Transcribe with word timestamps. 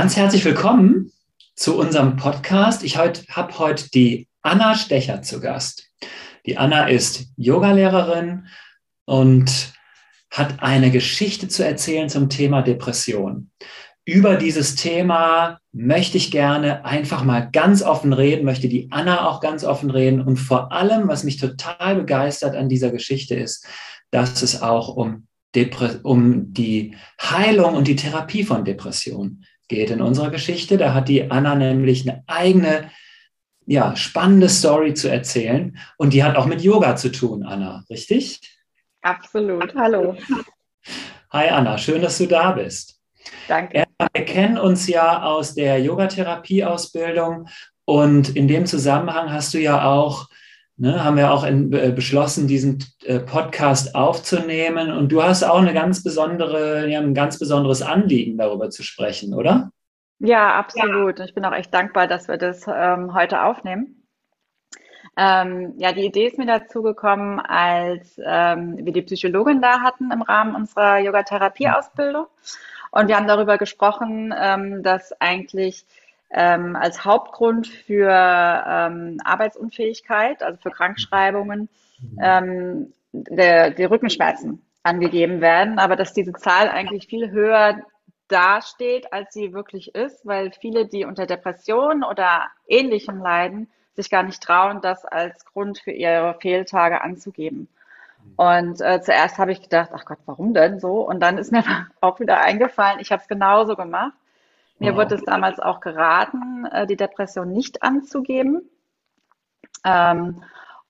Ganz 0.00 0.16
herzlich 0.16 0.46
willkommen 0.46 1.12
zu 1.56 1.78
unserem 1.78 2.16
Podcast. 2.16 2.84
Ich 2.84 2.96
habe 2.96 3.58
heute 3.58 3.90
die 3.90 4.28
Anna 4.40 4.74
Stecher 4.74 5.20
zu 5.20 5.42
Gast. 5.42 5.90
Die 6.46 6.56
Anna 6.56 6.88
ist 6.88 7.26
Yogalehrerin 7.36 8.46
und 9.04 9.74
hat 10.30 10.62
eine 10.62 10.90
Geschichte 10.90 11.48
zu 11.48 11.66
erzählen 11.66 12.08
zum 12.08 12.30
Thema 12.30 12.62
Depression. 12.62 13.50
Über 14.06 14.36
dieses 14.36 14.74
Thema 14.74 15.60
möchte 15.70 16.16
ich 16.16 16.30
gerne 16.30 16.86
einfach 16.86 17.22
mal 17.22 17.50
ganz 17.52 17.82
offen 17.82 18.14
reden, 18.14 18.46
möchte 18.46 18.70
die 18.70 18.90
Anna 18.90 19.28
auch 19.28 19.42
ganz 19.42 19.64
offen 19.64 19.90
reden. 19.90 20.22
Und 20.22 20.38
vor 20.38 20.72
allem, 20.72 21.08
was 21.08 21.24
mich 21.24 21.36
total 21.36 21.96
begeistert 21.96 22.56
an 22.56 22.70
dieser 22.70 22.90
Geschichte 22.90 23.34
ist, 23.34 23.66
dass 24.10 24.40
es 24.40 24.62
auch 24.62 24.96
um, 24.96 25.26
Depre 25.54 26.00
um 26.04 26.54
die 26.54 26.96
Heilung 27.20 27.74
und 27.74 27.86
die 27.86 27.96
Therapie 27.96 28.44
von 28.44 28.64
Depressionen 28.64 29.44
geht 29.70 29.90
in 29.90 30.02
unserer 30.02 30.30
Geschichte. 30.30 30.76
Da 30.76 30.92
hat 30.92 31.08
die 31.08 31.30
Anna 31.30 31.54
nämlich 31.54 32.06
eine 32.06 32.22
eigene, 32.26 32.90
ja, 33.66 33.96
spannende 33.96 34.50
Story 34.50 34.92
zu 34.92 35.08
erzählen. 35.08 35.78
Und 35.96 36.12
die 36.12 36.22
hat 36.22 36.36
auch 36.36 36.46
mit 36.46 36.60
Yoga 36.60 36.96
zu 36.96 37.10
tun, 37.10 37.44
Anna, 37.44 37.84
richtig? 37.88 38.40
Absolut. 39.00 39.74
Hallo. 39.74 40.16
Hi 41.32 41.48
Anna, 41.48 41.78
schön, 41.78 42.02
dass 42.02 42.18
du 42.18 42.26
da 42.26 42.50
bist. 42.50 43.00
Danke. 43.46 43.84
Wir 44.12 44.24
kennen 44.24 44.58
uns 44.58 44.88
ja 44.88 45.22
aus 45.22 45.54
der 45.54 45.80
Yogatherapie-Ausbildung 45.80 47.48
und 47.84 48.36
in 48.36 48.48
dem 48.48 48.66
Zusammenhang 48.66 49.32
hast 49.32 49.54
du 49.54 49.58
ja 49.58 49.84
auch, 49.84 50.28
ne, 50.80 51.04
haben 51.04 51.16
wir 51.16 51.32
auch 51.32 51.44
in, 51.44 51.72
äh, 51.72 51.92
beschlossen, 51.94 52.48
diesen 52.48 52.84
äh, 53.04 53.20
Podcast 53.20 53.94
aufzunehmen 53.94 54.90
und 54.90 55.12
du 55.12 55.22
hast 55.22 55.44
auch 55.44 55.60
eine 55.60 55.74
ganz 55.74 56.02
besondere, 56.02 56.88
ja, 56.88 57.00
ein 57.00 57.14
ganz 57.14 57.38
besonderes 57.38 57.82
Anliegen 57.82 58.38
darüber 58.38 58.70
zu 58.70 58.82
sprechen, 58.82 59.34
oder? 59.34 59.70
Ja, 60.18 60.54
absolut. 60.54 61.18
Ja. 61.18 61.24
Ich 61.26 61.34
bin 61.34 61.44
auch 61.44 61.54
echt 61.54 61.72
dankbar, 61.72 62.06
dass 62.06 62.28
wir 62.28 62.38
das 62.38 62.66
ähm, 62.66 63.14
heute 63.14 63.42
aufnehmen. 63.42 64.06
Ähm, 65.16 65.74
ja, 65.76 65.92
die 65.92 66.06
Idee 66.06 66.28
ist 66.28 66.38
mir 66.38 66.46
dazu 66.46 66.82
gekommen, 66.82 67.40
als 67.40 68.18
ähm, 68.24 68.78
wir 68.84 68.92
die 68.92 69.02
Psychologin 69.02 69.60
da 69.60 69.80
hatten 69.80 70.10
im 70.10 70.22
Rahmen 70.22 70.54
unserer 70.54 70.98
Yogatherapie-Ausbildung. 70.98 72.26
Und 72.90 73.08
wir 73.08 73.16
haben 73.16 73.28
darüber 73.28 73.58
gesprochen, 73.58 74.34
ähm, 74.36 74.82
dass 74.82 75.12
eigentlich 75.20 75.84
ähm, 76.30 76.76
als 76.76 77.04
Hauptgrund 77.04 77.66
für 77.66 78.10
ähm, 78.10 79.18
Arbeitsunfähigkeit, 79.24 80.42
also 80.42 80.58
für 80.60 80.70
Krankschreibungen, 80.70 81.68
mhm. 82.00 82.18
ähm, 82.22 82.92
der, 83.12 83.70
die 83.70 83.84
Rückenschmerzen 83.84 84.64
angegeben 84.82 85.40
werden, 85.40 85.78
aber 85.78 85.96
dass 85.96 86.12
diese 86.12 86.32
Zahl 86.32 86.68
eigentlich 86.68 87.06
viel 87.06 87.30
höher 87.30 87.80
dasteht, 88.28 89.12
als 89.12 89.34
sie 89.34 89.52
wirklich 89.52 89.94
ist, 89.94 90.24
weil 90.24 90.52
viele, 90.52 90.86
die 90.86 91.04
unter 91.04 91.26
Depressionen 91.26 92.04
oder 92.04 92.46
Ähnlichem 92.66 93.18
leiden, 93.18 93.68
sich 93.94 94.08
gar 94.08 94.22
nicht 94.22 94.42
trauen, 94.42 94.80
das 94.80 95.04
als 95.04 95.44
Grund 95.44 95.80
für 95.80 95.90
ihre 95.90 96.34
Fehltage 96.40 97.02
anzugeben. 97.02 97.68
Und 98.36 98.80
äh, 98.80 99.00
zuerst 99.02 99.38
habe 99.38 99.52
ich 99.52 99.62
gedacht, 99.62 99.90
ach 99.92 100.04
Gott, 100.04 100.18
warum 100.26 100.54
denn 100.54 100.78
so? 100.78 101.00
Und 101.00 101.20
dann 101.20 101.38
ist 101.38 101.52
mir 101.52 101.64
auch 102.00 102.20
wieder 102.20 102.40
eingefallen, 102.40 103.00
ich 103.00 103.10
habe 103.12 103.22
es 103.22 103.28
genauso 103.28 103.76
gemacht. 103.76 104.12
Mir 104.80 104.92
wow. 104.92 105.00
wurde 105.00 105.14
es 105.16 105.22
damals 105.22 105.60
auch 105.60 105.80
geraten, 105.80 106.64
äh, 106.64 106.86
die 106.86 106.96
Depression 106.96 107.52
nicht 107.52 107.82
anzugeben. 107.82 108.62
Ähm, 109.84 110.42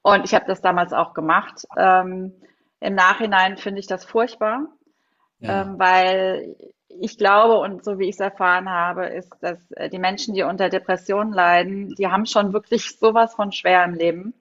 und 0.02 0.24
ich 0.24 0.32
habe 0.32 0.46
das 0.46 0.62
damals 0.62 0.92
auch 0.92 1.12
gemacht. 1.12 1.66
Ähm, 1.76 2.32
Im 2.78 2.94
Nachhinein 2.94 3.58
finde 3.58 3.80
ich 3.80 3.88
das 3.88 4.04
furchtbar, 4.04 4.68
ja. 5.40 5.62
ähm, 5.62 5.78
weil 5.78 6.56
ich 6.88 7.18
glaube 7.18 7.58
und 7.58 7.84
so 7.84 7.98
wie 7.98 8.08
ich 8.08 8.14
es 8.14 8.20
erfahren 8.20 8.70
habe, 8.70 9.06
ist, 9.06 9.32
dass 9.40 9.58
äh, 9.72 9.90
die 9.90 9.98
Menschen, 9.98 10.34
die 10.34 10.44
unter 10.44 10.68
Depressionen 10.68 11.32
leiden, 11.32 11.94
die 11.96 12.06
haben 12.06 12.26
schon 12.26 12.52
wirklich 12.52 12.96
sowas 12.96 13.34
von 13.34 13.50
schwer 13.52 13.84
im 13.84 13.94
Leben. 13.94 14.34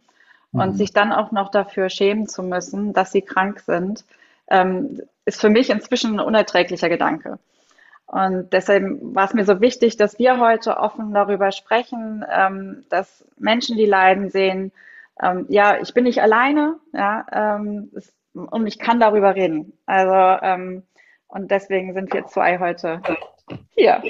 Und 0.51 0.73
mhm. 0.73 0.77
sich 0.77 0.93
dann 0.93 1.11
auch 1.11 1.31
noch 1.31 1.51
dafür 1.51 1.89
schämen 1.89 2.27
zu 2.27 2.41
müssen, 2.41 2.91
dass 2.91 3.11
sie 3.11 3.21
krank 3.21 3.59
sind, 3.59 4.03
ist 5.25 5.39
für 5.39 5.49
mich 5.51 5.69
inzwischen 5.69 6.15
ein 6.15 6.25
unerträglicher 6.25 6.89
Gedanke. 6.89 7.37
Und 8.11 8.53
deshalb 8.53 8.97
war 9.01 9.25
es 9.25 9.35
mir 9.35 9.45
so 9.45 9.61
wichtig, 9.61 9.95
dass 9.95 10.17
wir 10.17 10.39
heute 10.39 10.77
offen 10.77 11.13
darüber 11.13 11.51
sprechen, 11.51 12.25
ähm, 12.31 12.83
dass 12.89 13.23
Menschen, 13.37 13.77
die 13.77 13.85
leiden, 13.85 14.31
sehen, 14.31 14.71
ähm, 15.21 15.45
ja, 15.47 15.79
ich 15.79 15.93
bin 15.93 16.05
nicht 16.05 16.19
alleine, 16.19 16.79
ja, 16.91 17.25
ähm, 17.31 17.91
es, 17.95 18.11
und 18.33 18.65
ich 18.65 18.79
kann 18.79 18.99
darüber 18.99 19.35
reden. 19.35 19.73
Also 19.85 20.43
ähm, 20.43 20.83
und 21.27 21.51
deswegen 21.51 21.93
sind 21.93 22.11
wir 22.11 22.25
zwei 22.25 22.57
heute 22.57 23.01
hier. 23.75 24.01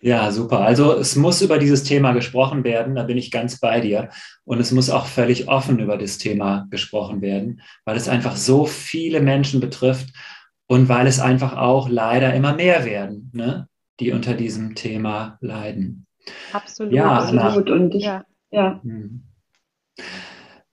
Ja, 0.00 0.30
super. 0.30 0.60
Also 0.60 0.94
es 0.94 1.16
muss 1.16 1.42
über 1.42 1.58
dieses 1.58 1.82
Thema 1.82 2.12
gesprochen 2.12 2.62
werden, 2.62 2.94
da 2.94 3.02
bin 3.02 3.18
ich 3.18 3.32
ganz 3.32 3.58
bei 3.58 3.80
dir. 3.80 4.10
Und 4.44 4.60
es 4.60 4.70
muss 4.70 4.90
auch 4.90 5.06
völlig 5.06 5.48
offen 5.48 5.80
über 5.80 5.98
das 5.98 6.18
Thema 6.18 6.68
gesprochen 6.70 7.20
werden, 7.20 7.62
weil 7.84 7.96
es 7.96 8.08
einfach 8.08 8.36
so 8.36 8.64
viele 8.64 9.20
Menschen 9.20 9.60
betrifft 9.60 10.10
und 10.68 10.88
weil 10.88 11.08
es 11.08 11.18
einfach 11.18 11.56
auch 11.56 11.88
leider 11.88 12.32
immer 12.34 12.54
mehr 12.54 12.84
werden, 12.84 13.30
ne, 13.34 13.68
die 13.98 14.12
unter 14.12 14.34
diesem 14.34 14.76
Thema 14.76 15.38
leiden. 15.40 16.06
Absolut. 16.52 16.92
Ja, 16.92 17.18
absolut. 17.18 17.70
Und 17.70 17.94
ich, 17.94 18.04
ja. 18.04 18.24
ja. 18.50 18.80
Hm. 18.82 19.24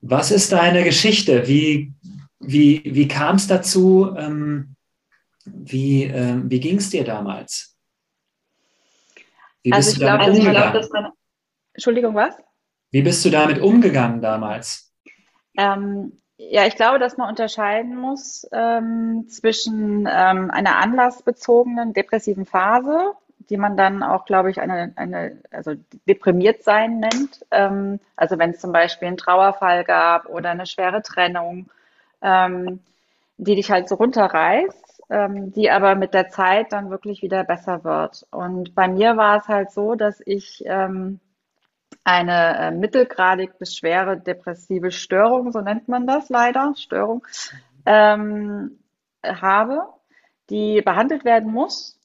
Was 0.01 0.29
ist 0.29 0.51
deine 0.51 0.83
Geschichte? 0.83 1.47
Wie 1.47 1.95
wie, 2.39 2.81
wie 2.85 3.07
kam 3.07 3.37
es 3.37 3.47
dazu? 3.47 4.13
Ähm, 4.17 4.75
wie 5.45 6.03
äh, 6.03 6.41
wie 6.43 6.59
ging 6.59 6.77
es 6.77 6.89
dir 6.89 7.03
damals? 7.03 7.77
Wie 9.63 9.71
also 9.71 9.91
ich 9.91 9.97
glaube, 9.97 10.23
also 10.23 10.41
glaub, 10.41 10.73
dass 10.73 10.89
man. 10.89 11.11
Entschuldigung, 11.73 12.15
was? 12.15 12.35
Wie 12.91 13.01
bist 13.01 13.25
du 13.25 13.29
damit 13.29 13.59
umgegangen 13.59 14.21
damals? 14.21 14.93
Ähm, 15.57 16.21
ja, 16.49 16.65
ich 16.65 16.75
glaube, 16.75 16.99
dass 16.99 17.17
man 17.17 17.29
unterscheiden 17.29 17.95
muss 17.95 18.47
ähm, 18.51 19.27
zwischen 19.29 20.07
ähm, 20.11 20.51
einer 20.51 20.77
anlassbezogenen 20.77 21.93
depressiven 21.93 22.45
Phase, 22.45 23.13
die 23.49 23.57
man 23.57 23.77
dann 23.77 24.03
auch, 24.03 24.25
glaube 24.25 24.51
ich, 24.51 24.59
eine, 24.61 24.93
eine 24.95 25.37
also 25.51 25.73
deprimiert 26.07 26.63
sein 26.63 26.99
nennt. 26.99 27.45
Ähm, 27.51 27.99
also 28.15 28.37
wenn 28.39 28.51
es 28.51 28.59
zum 28.59 28.71
Beispiel 28.71 29.07
einen 29.07 29.17
Trauerfall 29.17 29.83
gab 29.83 30.27
oder 30.27 30.51
eine 30.51 30.65
schwere 30.65 31.01
Trennung 31.01 31.69
ähm, 32.21 32.79
die 33.37 33.55
dich 33.55 33.71
halt 33.71 33.87
so 33.87 33.95
runterreißt, 33.95 35.03
ähm, 35.09 35.51
die 35.53 35.69
aber 35.69 35.95
mit 35.95 36.13
der 36.13 36.29
Zeit 36.29 36.71
dann 36.71 36.89
wirklich 36.89 37.21
wieder 37.21 37.43
besser 37.43 37.83
wird. 37.83 38.25
Und 38.31 38.75
bei 38.75 38.87
mir 38.87 39.17
war 39.17 39.37
es 39.37 39.47
halt 39.47 39.71
so, 39.71 39.95
dass 39.95 40.21
ich 40.25 40.63
ähm, 40.65 41.19
eine 42.03 42.57
äh, 42.57 42.71
mittelgradig 42.71 43.57
bis 43.57 43.75
schwere 43.75 44.17
depressive 44.17 44.91
Störung, 44.91 45.51
so 45.51 45.61
nennt 45.61 45.87
man 45.87 46.05
das 46.07 46.29
leider, 46.29 46.73
Störung, 46.75 47.25
ähm, 47.85 48.79
habe, 49.23 49.81
die 50.49 50.81
behandelt 50.81 51.25
werden 51.25 51.51
muss. 51.51 51.99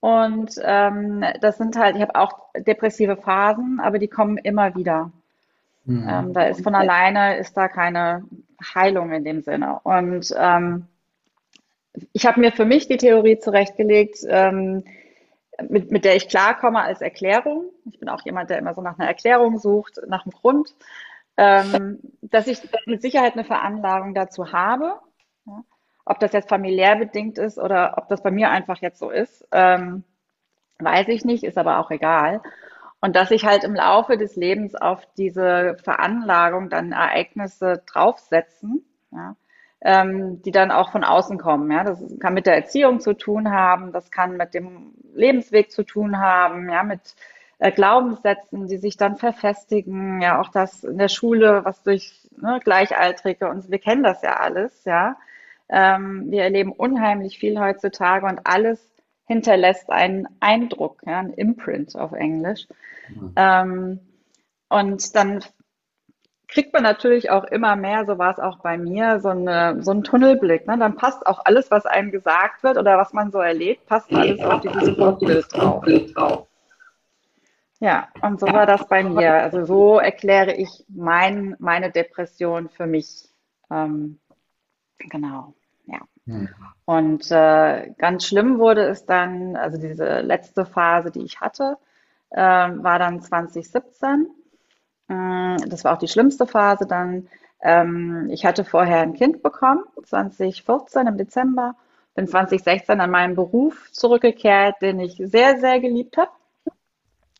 Und 0.00 0.52
ähm, 0.62 1.24
das 1.40 1.58
sind 1.58 1.76
halt, 1.76 1.96
ich 1.96 2.02
habe 2.02 2.14
auch 2.14 2.50
depressive 2.56 3.16
Phasen, 3.16 3.80
aber 3.80 3.98
die 3.98 4.08
kommen 4.08 4.38
immer 4.38 4.74
wieder. 4.74 5.10
Mhm. 5.84 6.08
Ähm, 6.08 6.32
da 6.32 6.42
ist 6.44 6.62
von 6.62 6.74
alleine 6.74 7.38
ist 7.38 7.56
da 7.56 7.68
keine 7.68 8.24
Heilung 8.74 9.12
in 9.12 9.24
dem 9.24 9.42
Sinne. 9.42 9.80
Und 9.82 10.34
ähm, 10.36 10.86
ich 12.12 12.26
habe 12.26 12.40
mir 12.40 12.52
für 12.52 12.64
mich 12.64 12.88
die 12.88 12.98
Theorie 12.98 13.38
zurechtgelegt, 13.38 14.18
ähm, 14.28 14.84
mit, 15.68 15.90
mit 15.90 16.04
der 16.04 16.16
ich 16.16 16.28
klarkomme 16.28 16.80
als 16.80 17.00
Erklärung. 17.00 17.70
Ich 17.90 17.98
bin 17.98 18.08
auch 18.08 18.22
jemand, 18.24 18.50
der 18.50 18.58
immer 18.58 18.74
so 18.74 18.82
nach 18.82 18.98
einer 18.98 19.08
Erklärung 19.08 19.58
sucht, 19.58 20.00
nach 20.06 20.24
einem 20.24 20.32
Grund, 20.32 20.74
ähm, 21.36 21.98
dass 22.22 22.46
ich 22.46 22.60
mit 22.86 23.02
Sicherheit 23.02 23.34
eine 23.34 23.44
Veranlagung 23.44 24.14
dazu 24.14 24.52
habe. 24.52 24.98
Ja. 25.46 25.64
Ob 26.04 26.20
das 26.20 26.32
jetzt 26.32 26.48
familiär 26.48 26.96
bedingt 26.96 27.38
ist 27.38 27.58
oder 27.58 27.94
ob 27.98 28.08
das 28.08 28.22
bei 28.22 28.30
mir 28.30 28.50
einfach 28.50 28.78
jetzt 28.78 28.98
so 28.98 29.10
ist, 29.10 29.46
ähm, 29.52 30.04
weiß 30.78 31.08
ich 31.08 31.24
nicht, 31.24 31.42
ist 31.44 31.58
aber 31.58 31.78
auch 31.78 31.90
egal. 31.90 32.42
Und 33.00 33.16
dass 33.16 33.28
sich 33.28 33.44
halt 33.44 33.64
im 33.64 33.74
Laufe 33.74 34.16
des 34.16 34.36
Lebens 34.36 34.74
auf 34.74 35.06
diese 35.16 35.76
Veranlagung 35.82 36.70
dann 36.70 36.92
Ereignisse 36.92 37.82
draufsetzen, 37.86 38.84
ja, 39.10 39.36
ähm, 39.80 40.42
die 40.42 40.50
dann 40.50 40.70
auch 40.70 40.90
von 40.90 41.04
außen 41.04 41.38
kommen. 41.38 41.70
Ja. 41.70 41.84
Das 41.84 42.02
kann 42.18 42.34
mit 42.34 42.46
der 42.46 42.56
Erziehung 42.56 43.00
zu 43.00 43.14
tun 43.14 43.50
haben, 43.50 43.92
das 43.92 44.10
kann 44.10 44.36
mit 44.36 44.54
dem 44.54 44.94
Lebensweg 45.14 45.70
zu 45.70 45.84
tun 45.84 46.18
haben, 46.18 46.68
ja, 46.70 46.82
mit 46.82 47.14
äh, 47.58 47.72
Glaubenssätzen, 47.72 48.66
die 48.66 48.78
sich 48.78 48.96
dann 48.96 49.16
verfestigen, 49.16 50.20
ja, 50.20 50.40
auch 50.40 50.50
das 50.50 50.84
in 50.84 50.98
der 50.98 51.08
Schule, 51.08 51.64
was 51.64 51.82
durch 51.82 52.28
ne, 52.36 52.60
Gleichaltrige 52.62 53.48
und 53.48 53.70
wir 53.70 53.78
kennen 53.78 54.02
das 54.02 54.22
ja 54.22 54.36
alles, 54.36 54.84
ja. 54.84 55.16
Ähm, 55.68 56.30
wir 56.30 56.42
erleben 56.42 56.72
unheimlich 56.72 57.38
viel 57.38 57.58
heutzutage 57.58 58.26
und 58.26 58.40
alles 58.44 58.80
hinterlässt 59.26 59.90
einen 59.90 60.28
Eindruck, 60.38 61.02
ja, 61.04 61.18
ein 61.18 61.32
Imprint 61.32 61.96
auf 61.96 62.12
Englisch. 62.12 62.68
Mhm. 63.08 63.32
Ähm, 63.36 64.00
und 64.68 65.14
dann 65.16 65.44
kriegt 66.48 66.72
man 66.72 66.82
natürlich 66.82 67.30
auch 67.30 67.44
immer 67.44 67.76
mehr, 67.76 68.06
so 68.06 68.18
war 68.18 68.30
es 68.32 68.38
auch 68.38 68.58
bei 68.60 68.78
mir, 68.78 69.20
so, 69.20 69.30
eine, 69.30 69.82
so 69.82 69.90
einen 69.90 70.04
Tunnelblick. 70.04 70.66
Ne? 70.66 70.78
Dann 70.78 70.96
passt 70.96 71.26
auch 71.26 71.40
alles, 71.44 71.70
was 71.70 71.86
einem 71.86 72.12
gesagt 72.12 72.62
wird 72.62 72.78
oder 72.78 72.98
was 72.98 73.12
man 73.12 73.32
so 73.32 73.38
erlebt, 73.38 73.86
passt 73.86 74.12
alles 74.12 74.40
auf 74.40 74.60
dieses 74.60 74.96
Bild 74.96 76.16
drauf. 76.16 76.46
Ja, 77.78 78.08
und 78.22 78.40
so 78.40 78.46
war 78.46 78.64
das 78.64 78.88
bei 78.88 79.02
mir. 79.04 79.34
Also 79.34 79.64
so 79.64 79.98
erkläre 79.98 80.54
ich 80.54 80.84
mein, 80.88 81.56
meine 81.58 81.90
Depression 81.90 82.70
für 82.70 82.86
mich. 82.86 83.28
Ähm, 83.70 84.18
genau, 84.98 85.52
ja. 85.84 86.00
Hm. 86.26 86.48
Und 86.86 87.30
äh, 87.30 87.90
ganz 87.98 88.26
schlimm 88.26 88.58
wurde 88.58 88.88
es 88.88 89.04
dann, 89.04 89.56
also 89.56 89.78
diese 89.78 90.20
letzte 90.20 90.64
Phase, 90.64 91.10
die 91.10 91.22
ich 91.22 91.40
hatte, 91.40 91.76
äh, 92.30 92.40
war 92.40 92.98
dann 92.98 93.20
2017. 93.20 94.28
Mm, 95.08 95.56
das 95.68 95.84
war 95.84 95.94
auch 95.94 95.98
die 95.98 96.08
schlimmste 96.08 96.46
Phase 96.46 96.86
dann. 96.86 97.28
Ähm, 97.62 98.28
ich 98.30 98.44
hatte 98.44 98.64
vorher 98.64 99.00
ein 99.00 99.14
Kind 99.14 99.42
bekommen, 99.42 99.84
2014 100.04 101.06
im 101.06 101.16
Dezember, 101.18 101.74
bin 102.14 102.26
2016 102.26 103.00
an 103.00 103.10
meinen 103.10 103.34
Beruf 103.34 103.90
zurückgekehrt, 103.92 104.80
den 104.82 105.00
ich 105.00 105.16
sehr, 105.16 105.58
sehr 105.60 105.80
geliebt 105.80 106.16
habe, 106.16 106.30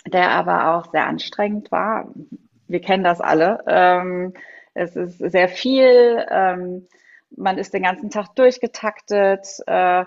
der 0.06 0.30
aber 0.30 0.76
auch 0.76 0.90
sehr 0.90 1.06
anstrengend 1.06 1.70
war. 1.72 2.08
Wir 2.68 2.80
kennen 2.80 3.04
das 3.04 3.20
alle. 3.20 3.64
Ähm, 3.66 4.34
es 4.74 4.96
ist 4.96 5.18
sehr 5.18 5.48
viel. 5.48 6.24
Ähm, 6.30 6.86
man 7.30 7.58
ist 7.58 7.74
den 7.74 7.82
ganzen 7.82 8.10
Tag 8.10 8.34
durchgetaktet. 8.34 9.46
Äh, 9.66 10.04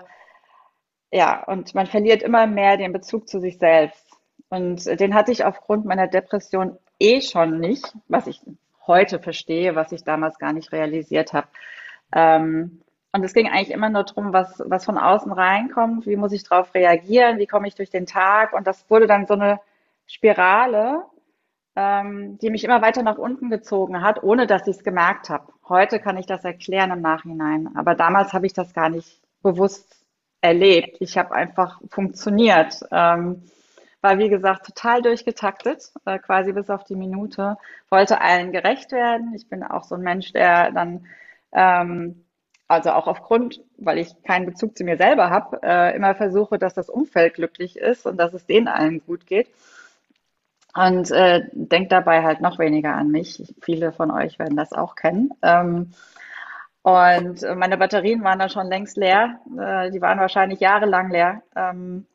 ja, 1.12 1.42
und 1.44 1.74
man 1.74 1.86
verliert 1.86 2.22
immer 2.22 2.46
mehr 2.46 2.76
den 2.76 2.92
Bezug 2.92 3.28
zu 3.28 3.40
sich 3.40 3.58
selbst. 3.58 4.06
Und 4.48 4.84
den 5.00 5.14
hatte 5.14 5.32
ich 5.32 5.44
aufgrund 5.44 5.84
meiner 5.84 6.06
Depression 6.08 6.78
eh 7.00 7.20
schon 7.20 7.58
nicht, 7.58 7.94
was 8.08 8.26
ich 8.26 8.40
heute 8.86 9.18
verstehe, 9.18 9.74
was 9.74 9.92
ich 9.92 10.04
damals 10.04 10.38
gar 10.38 10.52
nicht 10.52 10.72
realisiert 10.72 11.32
habe. 11.32 11.48
Ähm, 12.12 12.82
und 13.12 13.24
es 13.24 13.34
ging 13.34 13.48
eigentlich 13.48 13.70
immer 13.70 13.88
nur 13.88 14.04
darum, 14.04 14.32
was, 14.32 14.62
was 14.66 14.84
von 14.84 14.98
außen 14.98 15.32
reinkommt, 15.32 16.06
wie 16.06 16.16
muss 16.16 16.32
ich 16.32 16.44
darauf 16.44 16.74
reagieren, 16.74 17.38
wie 17.38 17.46
komme 17.46 17.66
ich 17.66 17.74
durch 17.74 17.90
den 17.90 18.06
Tag. 18.06 18.52
Und 18.52 18.66
das 18.66 18.88
wurde 18.88 19.06
dann 19.06 19.26
so 19.26 19.34
eine 19.34 19.60
Spirale, 20.06 21.04
ähm, 21.74 22.38
die 22.38 22.50
mich 22.50 22.64
immer 22.64 22.82
weiter 22.82 23.02
nach 23.02 23.18
unten 23.18 23.50
gezogen 23.50 24.02
hat, 24.02 24.22
ohne 24.22 24.46
dass 24.46 24.66
ich 24.68 24.76
es 24.76 24.84
gemerkt 24.84 25.28
habe. 25.28 25.52
Heute 25.68 25.98
kann 25.98 26.18
ich 26.18 26.26
das 26.26 26.44
erklären 26.44 26.90
im 26.90 27.00
Nachhinein, 27.00 27.70
aber 27.76 27.94
damals 27.94 28.32
habe 28.32 28.46
ich 28.46 28.52
das 28.52 28.74
gar 28.74 28.88
nicht 28.88 29.20
bewusst 29.42 30.04
erlebt. 30.40 30.96
Ich 31.00 31.18
habe 31.18 31.32
einfach 31.34 31.80
funktioniert. 31.88 32.80
Ähm, 32.90 33.42
war 34.00 34.18
wie 34.18 34.28
gesagt 34.28 34.66
total 34.66 35.02
durchgetaktet, 35.02 35.92
äh, 36.06 36.18
quasi 36.18 36.52
bis 36.52 36.70
auf 36.70 36.84
die 36.84 36.96
Minute, 36.96 37.56
wollte 37.90 38.20
allen 38.20 38.52
gerecht 38.52 38.92
werden. 38.92 39.34
Ich 39.34 39.48
bin 39.48 39.62
auch 39.62 39.84
so 39.84 39.94
ein 39.94 40.02
Mensch, 40.02 40.32
der 40.32 40.70
dann, 40.72 41.06
ähm, 41.52 42.24
also 42.68 42.90
auch 42.92 43.06
aufgrund, 43.06 43.60
weil 43.78 43.98
ich 43.98 44.22
keinen 44.22 44.46
Bezug 44.46 44.76
zu 44.76 44.84
mir 44.84 44.96
selber 44.96 45.30
habe, 45.30 45.60
äh, 45.62 45.96
immer 45.96 46.14
versuche, 46.14 46.58
dass 46.58 46.74
das 46.74 46.88
Umfeld 46.88 47.34
glücklich 47.34 47.76
ist 47.76 48.06
und 48.06 48.16
dass 48.16 48.32
es 48.32 48.46
denen 48.46 48.68
allen 48.68 49.00
gut 49.04 49.26
geht. 49.26 49.48
Und 50.74 51.10
äh, 51.10 51.48
denkt 51.52 51.90
dabei 51.90 52.22
halt 52.22 52.40
noch 52.40 52.60
weniger 52.60 52.94
an 52.94 53.10
mich. 53.10 53.42
Viele 53.60 53.92
von 53.92 54.12
euch 54.12 54.38
werden 54.38 54.56
das 54.56 54.72
auch 54.72 54.94
kennen. 54.94 55.30
Ähm, 55.42 55.92
und 56.82 57.42
meine 57.56 57.76
Batterien 57.76 58.22
waren 58.24 58.38
dann 58.38 58.50
schon 58.50 58.68
längst 58.68 58.96
leer. 58.96 59.40
Äh, 59.58 59.90
die 59.90 60.00
waren 60.00 60.20
wahrscheinlich 60.20 60.60
jahrelang 60.60 61.10
leer. 61.10 61.42
Ähm, 61.56 62.06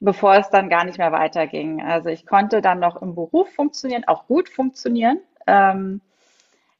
bevor 0.00 0.36
es 0.36 0.48
dann 0.48 0.68
gar 0.68 0.84
nicht 0.84 0.98
mehr 0.98 1.12
weiterging. 1.12 1.82
Also 1.82 2.08
ich 2.08 2.26
konnte 2.26 2.62
dann 2.62 2.80
noch 2.80 3.00
im 3.00 3.14
Beruf 3.14 3.52
funktionieren, 3.54 4.04
auch 4.06 4.26
gut 4.26 4.48
funktionieren. 4.48 5.20
Ähm, 5.46 6.00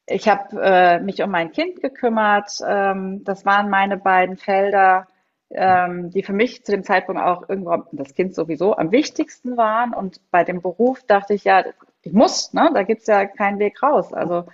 ich 0.06 0.28
habe 0.28 0.60
äh, 0.60 1.00
mich 1.00 1.22
um 1.22 1.30
mein 1.30 1.52
Kind 1.52 1.80
gekümmert. 1.82 2.50
Ähm, 2.66 3.22
das 3.24 3.44
waren 3.44 3.70
meine 3.70 3.96
beiden 3.96 4.36
Felder, 4.36 5.06
ähm, 5.50 6.10
die 6.10 6.22
für 6.22 6.32
mich 6.32 6.64
zu 6.64 6.72
dem 6.72 6.82
Zeitpunkt 6.82 7.20
auch 7.20 7.48
irgendwo, 7.48 7.84
das 7.92 8.14
Kind 8.14 8.34
sowieso, 8.34 8.76
am 8.76 8.90
wichtigsten 8.90 9.56
waren. 9.56 9.92
Und 9.92 10.20
bei 10.30 10.42
dem 10.42 10.62
Beruf 10.62 11.02
dachte 11.06 11.34
ich, 11.34 11.44
ja, 11.44 11.64
ich 12.02 12.12
muss, 12.12 12.52
ne? 12.54 12.70
da 12.72 12.82
gibt's 12.82 13.06
ja 13.06 13.26
keinen 13.26 13.58
Weg 13.58 13.82
raus. 13.82 14.12
Also, 14.12 14.46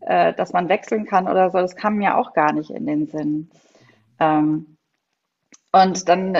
äh, 0.00 0.32
dass 0.32 0.52
man 0.52 0.68
wechseln 0.68 1.04
kann 1.04 1.28
oder 1.28 1.50
so, 1.50 1.58
das 1.58 1.76
kam 1.76 1.96
mir 1.96 2.16
auch 2.16 2.32
gar 2.32 2.52
nicht 2.52 2.70
in 2.70 2.86
den 2.86 3.06
Sinn. 3.06 3.50
Ähm, 4.18 4.76
und 5.72 6.08
dann 6.08 6.38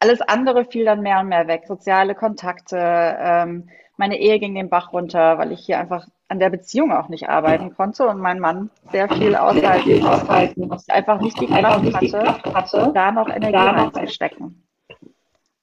alles 0.00 0.20
andere 0.22 0.64
fiel 0.64 0.84
dann 0.84 1.02
mehr 1.02 1.20
und 1.20 1.28
mehr 1.28 1.46
weg. 1.46 1.64
Soziale 1.68 2.14
Kontakte, 2.14 2.76
ähm, 2.78 3.68
meine 3.96 4.18
Ehe 4.18 4.38
ging 4.40 4.54
den 4.54 4.70
Bach 4.70 4.92
runter, 4.92 5.38
weil 5.38 5.52
ich 5.52 5.60
hier 5.60 5.78
einfach 5.78 6.06
an 6.28 6.38
der 6.38 6.48
Beziehung 6.48 6.90
auch 6.92 7.08
nicht 7.08 7.28
arbeiten 7.28 7.76
konnte 7.76 8.06
und 8.08 8.18
mein 8.18 8.40
Mann 8.40 8.70
sehr 8.90 9.08
viel 9.08 9.36
aushalten, 9.36 10.06
aushalten 10.06 10.70
einfach 10.88 11.20
nicht 11.20 11.38
die 11.40 11.46
Kraft 11.46 11.94
hatte, 11.94 12.54
hatte 12.54 12.92
da 12.94 13.12
noch 13.12 13.28
Energie 13.28 13.56
reinzustecken. 13.56 14.66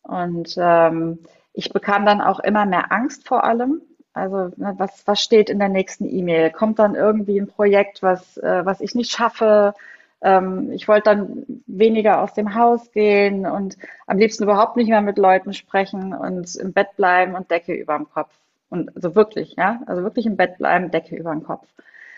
Und 0.04 0.56
ähm, 0.58 1.20
ich 1.54 1.74
bekam 1.74 2.06
dann 2.06 2.22
auch 2.22 2.40
immer 2.40 2.66
mehr 2.66 2.92
Angst 2.92 3.28
vor 3.28 3.44
allem. 3.44 3.82
Also 4.14 4.52
ne, 4.58 4.76
was, 4.78 5.08
was 5.08 5.22
steht 5.22 5.50
in 5.50 5.60
der 5.60 5.70
nächsten 5.70 6.06
E-Mail? 6.06 6.52
Kommt 6.52 6.80
dann 6.80 6.96
irgendwie 6.96 7.40
ein 7.40 7.48
Projekt, 7.48 8.04
was, 8.04 8.38
äh, 8.38 8.66
was 8.66 8.82
ich 8.82 8.94
nicht 8.94 9.12
schaffe? 9.12 9.74
Ähm, 10.22 10.72
ich 10.72 10.88
wollte 10.88 11.12
dann 11.12 11.46
weniger 11.68 12.22
aus 12.22 12.34
dem 12.34 12.56
Haus 12.56 12.92
gehen 12.92 13.46
und 13.46 13.78
am 14.08 14.18
liebsten 14.18 14.44
überhaupt 14.44 14.76
nicht 14.76 14.90
mehr 14.90 15.02
mit 15.02 15.18
Leuten 15.18 15.54
sprechen 15.54 16.14
und 16.14 16.56
im 16.56 16.74
Bett 16.74 16.96
bleiben 16.96 17.36
und 17.36 17.52
Decke 17.52 17.74
über 17.74 17.96
dem 17.96 18.10
Kopf. 18.10 18.34
Und 18.70 18.96
also 18.96 19.16
wirklich, 19.16 19.56
ja, 19.58 19.82
also 19.86 20.04
wirklich 20.04 20.26
im 20.26 20.38
Bett 20.38 20.58
bleiben, 20.58 20.92
Decke 20.92 21.16
über 21.16 21.32
dem 21.32 21.44
Kopf. 21.44 21.68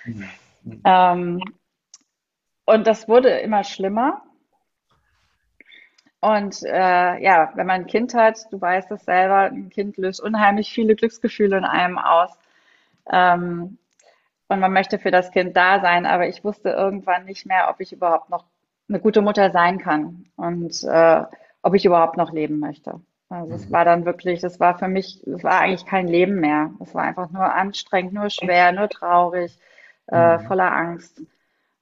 Mhm. 0.05 0.81
Ähm, 0.83 1.43
und 2.65 2.87
das 2.87 3.07
wurde 3.07 3.29
immer 3.29 3.63
schlimmer. 3.63 4.21
Und 6.21 6.63
äh, 6.63 7.21
ja, 7.23 7.51
wenn 7.55 7.67
man 7.67 7.81
ein 7.81 7.87
Kind 7.87 8.13
hat, 8.13 8.45
du 8.51 8.59
weißt 8.59 8.91
es 8.91 9.05
selber, 9.05 9.43
ein 9.43 9.69
Kind 9.69 9.97
löst 9.97 10.21
unheimlich 10.21 10.69
viele 10.69 10.95
Glücksgefühle 10.95 11.57
in 11.57 11.65
einem 11.65 11.97
aus. 11.97 12.31
Ähm, 13.11 13.77
und 14.49 14.59
man 14.59 14.73
möchte 14.73 14.99
für 14.99 15.11
das 15.11 15.31
Kind 15.31 15.55
da 15.55 15.79
sein, 15.79 16.05
aber 16.05 16.27
ich 16.27 16.43
wusste 16.43 16.69
irgendwann 16.69 17.25
nicht 17.25 17.45
mehr, 17.45 17.69
ob 17.69 17.79
ich 17.79 17.93
überhaupt 17.93 18.29
noch 18.29 18.45
eine 18.89 18.99
gute 18.99 19.21
Mutter 19.21 19.51
sein 19.51 19.77
kann 19.77 20.25
und 20.35 20.83
äh, 20.83 21.23
ob 21.61 21.75
ich 21.75 21.85
überhaupt 21.85 22.17
noch 22.17 22.33
leben 22.33 22.59
möchte. 22.59 22.99
Also 23.29 23.53
es 23.53 23.69
mhm. 23.69 23.73
war 23.73 23.85
dann 23.85 24.05
wirklich, 24.05 24.41
das 24.41 24.59
war 24.59 24.77
für 24.77 24.87
mich, 24.87 25.25
es 25.27 25.43
war 25.43 25.59
eigentlich 25.59 25.85
kein 25.85 26.07
Leben 26.07 26.39
mehr. 26.39 26.71
Es 26.79 26.95
war 26.95 27.03
einfach 27.03 27.29
nur 27.29 27.53
anstrengend, 27.53 28.13
nur 28.13 28.31
schwer, 28.31 28.71
nur 28.71 28.89
traurig, 28.89 29.55
äh, 30.07 30.37
mhm. 30.37 30.41
voller 30.41 30.75
Angst. 30.75 31.21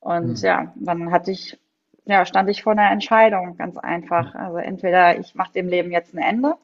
Und 0.02 0.30
mhm. 0.30 0.36
ja, 0.36 0.74
dann 0.76 1.12
hatte 1.12 1.32
ich, 1.32 1.58
ja, 2.04 2.26
stand 2.26 2.50
ich 2.50 2.64
vor 2.64 2.74
einer 2.74 2.92
Entscheidung, 2.92 3.56
ganz 3.56 3.78
einfach. 3.78 4.36
Also 4.36 4.58
entweder 4.58 5.18
ich 5.18 5.36
mache 5.36 5.54
dem 5.54 5.70
Leben 5.70 5.92
jetzt 5.92 6.14
ein 6.14 6.22
Ende 6.22 6.56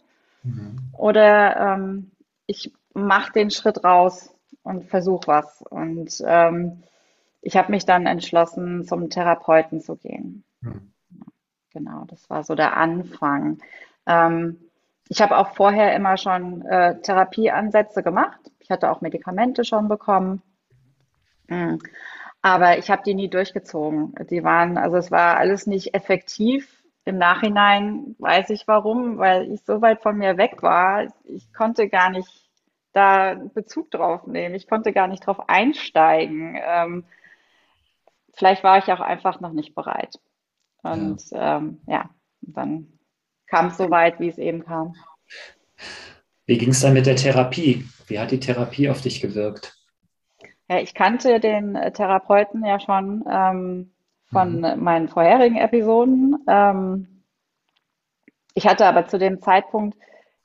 oder 0.98 1.76
ähm, 1.76 2.12
ich 2.46 2.74
mache 2.94 3.32
den 3.32 3.50
Schritt 3.50 3.86
raus 3.86 4.33
und 4.64 4.86
versuche 4.86 5.28
was. 5.28 5.62
Und 5.62 6.24
ähm, 6.26 6.84
ich 7.42 7.58
habe 7.58 7.72
mich 7.72 7.86
dann 7.86 8.06
entschlossen, 8.06 8.86
zum 8.86 9.10
Therapeuten 9.10 9.82
zu 9.82 9.96
gehen. 9.96 10.44
Hm. 10.62 10.94
Genau, 11.72 12.06
das 12.08 12.30
war 12.30 12.44
so 12.44 12.56
der 12.56 12.78
Anfang. 12.78 13.60
Ähm, 14.06 14.58
ich 15.10 15.22
habe 15.22 15.38
auch 15.38 15.56
vorher 15.56 15.96
immer 15.96 16.18
schon 16.18 16.66
äh, 16.66 17.00
Therapieansätze 17.02 18.04
gemacht. 18.04 18.40
Ich 18.60 18.70
hatte 18.70 18.90
auch 18.90 19.02
Medikamente 19.02 19.66
schon 19.66 19.88
bekommen. 19.88 20.42
Mhm. 21.48 21.80
Aber 22.42 22.78
ich 22.78 22.90
habe 22.90 23.04
die 23.06 23.14
nie 23.14 23.30
durchgezogen. 23.30 24.16
Die 24.30 24.44
waren, 24.44 24.78
also 24.78 24.98
es 24.98 25.12
war 25.12 25.38
alles 25.38 25.66
nicht 25.68 25.94
effektiv. 25.94 26.84
Im 27.06 27.18
Nachhinein 27.18 28.16
weiß 28.20 28.50
ich 28.52 28.68
warum, 28.68 29.18
weil 29.18 29.52
ich 29.52 29.62
so 29.64 29.82
weit 29.82 30.02
von 30.02 30.18
mir 30.18 30.38
weg 30.38 30.62
war. 30.62 31.08
Ich 31.26 31.54
konnte 31.54 31.90
gar 31.90 32.10
nicht 32.10 32.50
da 32.94 33.36
Bezug 33.54 33.92
drauf 33.92 34.26
nehmen. 34.28 34.56
Ich 34.56 34.68
konnte 34.68 34.94
gar 34.94 35.08
nicht 35.08 35.26
drauf 35.26 35.50
einsteigen. 35.50 36.58
Ähm, 36.64 37.04
vielleicht 38.34 38.64
war 38.64 38.78
ich 38.78 38.92
auch 38.92 39.00
einfach 39.00 39.40
noch 39.42 39.52
nicht 39.52 39.76
bereit. 39.76 40.20
Und 40.84 41.30
ja, 41.32 41.58
ähm, 41.58 41.82
ja 41.88 42.10
dann 42.42 42.88
kam 43.48 43.68
es 43.68 43.78
so 43.78 43.90
weit, 43.90 44.20
wie 44.20 44.30
es 44.30 44.38
eben 44.38 44.64
kam. 44.64 44.96
Wie 46.46 46.58
ging 46.58 46.70
es 46.70 46.82
dann 46.82 46.94
mit 46.94 47.06
der 47.06 47.16
Therapie? 47.16 47.86
Wie 48.08 48.20
hat 48.20 48.32
die 48.32 48.40
Therapie 48.40 48.90
auf 48.90 49.02
dich 49.02 49.22
gewirkt? 49.22 49.76
Ja, 50.70 50.80
ich 50.80 50.94
kannte 50.94 51.40
den 51.40 51.74
Therapeuten 51.94 52.66
ja 52.66 52.80
schon 52.80 53.24
ähm, 53.30 53.92
von 54.32 54.62
mhm. 54.62 54.84
meinen 54.84 55.08
vorherigen 55.08 55.58
Episoden. 55.58 56.38
Ähm, 56.48 57.24
ich 58.54 58.68
hatte 58.68 58.86
aber 58.86 59.08
zu 59.08 59.18
dem 59.18 59.42
Zeitpunkt 59.42 59.98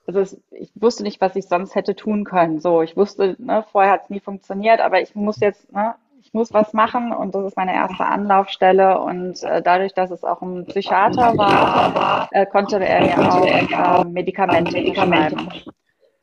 also 0.09 0.21
es, 0.21 0.41
ich 0.50 0.73
wusste 0.75 1.03
nicht, 1.03 1.21
was 1.21 1.37
ich 1.37 1.47
sonst 1.47 1.75
hätte 1.75 1.95
tun 1.95 2.25
können. 2.25 2.61
So, 2.61 2.81
ich 2.81 2.97
wusste, 2.97 3.37
ne, 3.38 3.62
vorher 3.71 3.93
hat 3.93 4.05
es 4.05 4.11
nie 4.11 4.21
funktioniert, 4.21 4.81
aber 4.81 5.03
ich 5.03 5.15
muss 5.15 5.38
jetzt, 5.38 5.71
ne, 5.71 5.95
ich 6.23 6.33
muss 6.33 6.53
was 6.55 6.73
machen 6.73 7.12
und 7.12 7.35
das 7.35 7.45
ist 7.45 7.57
meine 7.59 7.75
erste 7.75 8.07
Anlaufstelle. 8.07 9.00
Und 9.00 9.43
äh, 9.43 9.61
dadurch, 9.61 9.93
dass 9.93 10.11
es 10.11 10.25
auch 10.25 10.41
ein 10.41 10.65
Psychiater 10.65 11.37
war, 11.37 12.29
äh, 12.33 12.47
konnte 12.47 12.83
er 12.83 13.03
mir 13.03 13.33
auch 13.33 13.45
äh, 13.47 14.05
Medikamente, 14.05 14.73
Medikamente 14.73 15.38
schreiben. 15.38 15.62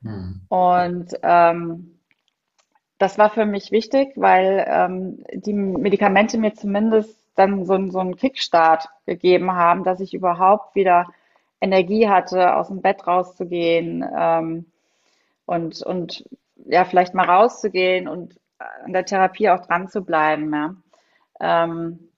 Hm. 0.01 0.41
Und 0.49 1.07
ähm, 1.21 1.99
das 2.97 3.19
war 3.19 3.29
für 3.29 3.45
mich 3.45 3.71
wichtig, 3.71 4.13
weil 4.15 4.65
ähm, 4.67 5.23
die 5.31 5.53
Medikamente 5.53 6.39
mir 6.39 6.55
zumindest 6.55 7.19
dann 7.35 7.65
so, 7.65 7.89
so 7.91 7.99
einen 7.99 8.15
Kickstart 8.15 8.89
gegeben 9.05 9.51
haben, 9.53 9.83
dass 9.83 9.99
ich 9.99 10.15
überhaupt 10.15 10.73
wieder 10.73 11.05
Energie 11.65 12.07
hatte, 12.07 12.55
aus 12.55 12.67
dem 12.67 12.81
Bett 12.81 13.05
rauszugehen 13.07 14.05
ähm, 14.15 14.65
und, 15.45 15.81
und 15.81 16.23
ja, 16.65 16.85
vielleicht 16.85 17.13
mal 17.13 17.25
rauszugehen 17.25 18.07
und 18.07 18.39
an 18.57 18.93
der 18.93 19.05
Therapie 19.05 19.49
auch 19.49 19.65
dran 19.65 19.89
zu 19.89 20.03
bleiben. 20.03 20.53
Ja. 20.53 20.75
Ähm, 21.39 22.09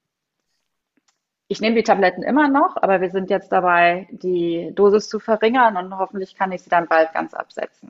ich 1.47 1.61
nehme 1.61 1.75
die 1.75 1.83
Tabletten 1.83 2.23
immer 2.23 2.49
noch, 2.49 2.75
aber 2.77 2.99
wir 2.99 3.09
sind 3.09 3.29
jetzt 3.29 3.51
dabei, 3.51 4.07
die 4.11 4.71
Dosis 4.75 5.07
zu 5.07 5.19
verringern 5.19 5.77
und 5.77 5.97
hoffentlich 5.97 6.35
kann 6.35 6.51
ich 6.51 6.61
sie 6.61 6.69
dann 6.69 6.87
bald 6.87 7.13
ganz 7.13 7.33
absetzen. 7.33 7.89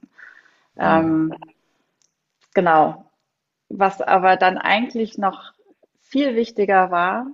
Mhm. 0.75 0.81
Ähm, 0.81 1.35
genau. 2.53 3.05
Was 3.69 4.01
aber 4.01 4.37
dann 4.37 4.57
eigentlich 4.57 5.17
noch 5.17 5.53
viel 6.01 6.35
wichtiger 6.35 6.91
war, 6.91 7.27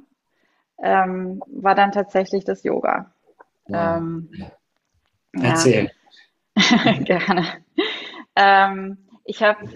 ähm, 0.82 1.44
war 1.48 1.76
dann 1.76 1.92
tatsächlich 1.92 2.46
das 2.46 2.64
Yoga. 2.64 3.12
Wow. 3.66 3.98
Ähm, 3.98 4.30
Erzähl. 5.34 5.92
Ja. 6.56 6.94
Gerne. 7.04 7.46
Ähm, 8.36 8.98
ich 9.26 9.42
habe 9.42 9.68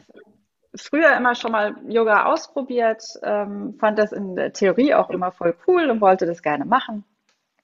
früher 0.76 1.16
immer 1.16 1.36
schon 1.36 1.52
mal 1.52 1.76
Yoga 1.88 2.26
ausprobiert, 2.26 3.04
ähm, 3.24 3.76
fand 3.80 3.98
das 3.98 4.12
in 4.12 4.36
der 4.36 4.54
Theorie 4.54 4.94
auch 4.94 5.10
immer 5.10 5.32
voll 5.32 5.56
cool 5.68 5.90
und 5.90 6.02
wollte 6.02 6.26
das 6.26 6.42
gerne 6.42 6.66
machen. 6.66 7.04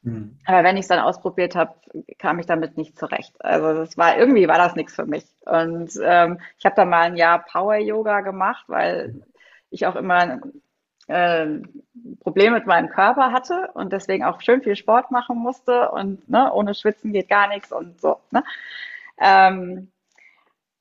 Mhm. 0.01 0.37
Aber 0.45 0.63
wenn 0.63 0.77
ich 0.77 0.83
es 0.83 0.87
dann 0.87 0.99
ausprobiert 0.99 1.55
habe, 1.55 1.75
kam 2.17 2.39
ich 2.39 2.45
damit 2.45 2.77
nicht 2.77 2.97
zurecht. 2.97 3.33
Also 3.39 3.73
das 3.73 3.97
war 3.97 4.17
irgendwie 4.17 4.47
war 4.47 4.57
das 4.57 4.75
nichts 4.75 4.95
für 4.95 5.05
mich. 5.05 5.25
Und 5.45 5.91
ähm, 6.03 6.39
ich 6.57 6.65
habe 6.65 6.75
dann 6.75 6.89
mal 6.89 7.03
ein 7.03 7.17
Jahr 7.17 7.43
Power 7.43 7.75
Yoga 7.77 8.21
gemacht, 8.21 8.65
weil 8.67 9.21
ich 9.69 9.85
auch 9.85 9.95
immer 9.95 10.39
äh, 11.07 11.59
Probleme 12.21 12.57
mit 12.57 12.65
meinem 12.65 12.89
Körper 12.89 13.31
hatte 13.31 13.69
und 13.73 13.93
deswegen 13.93 14.23
auch 14.23 14.41
schön 14.41 14.61
viel 14.61 14.75
Sport 14.75 15.11
machen 15.11 15.37
musste 15.37 15.91
und 15.91 16.29
ne, 16.29 16.51
ohne 16.53 16.75
Schwitzen 16.75 17.13
geht 17.13 17.29
gar 17.29 17.47
nichts 17.47 17.71
und 17.71 17.99
so. 17.99 18.19
Ne? 18.31 18.43
Ähm, 19.19 19.91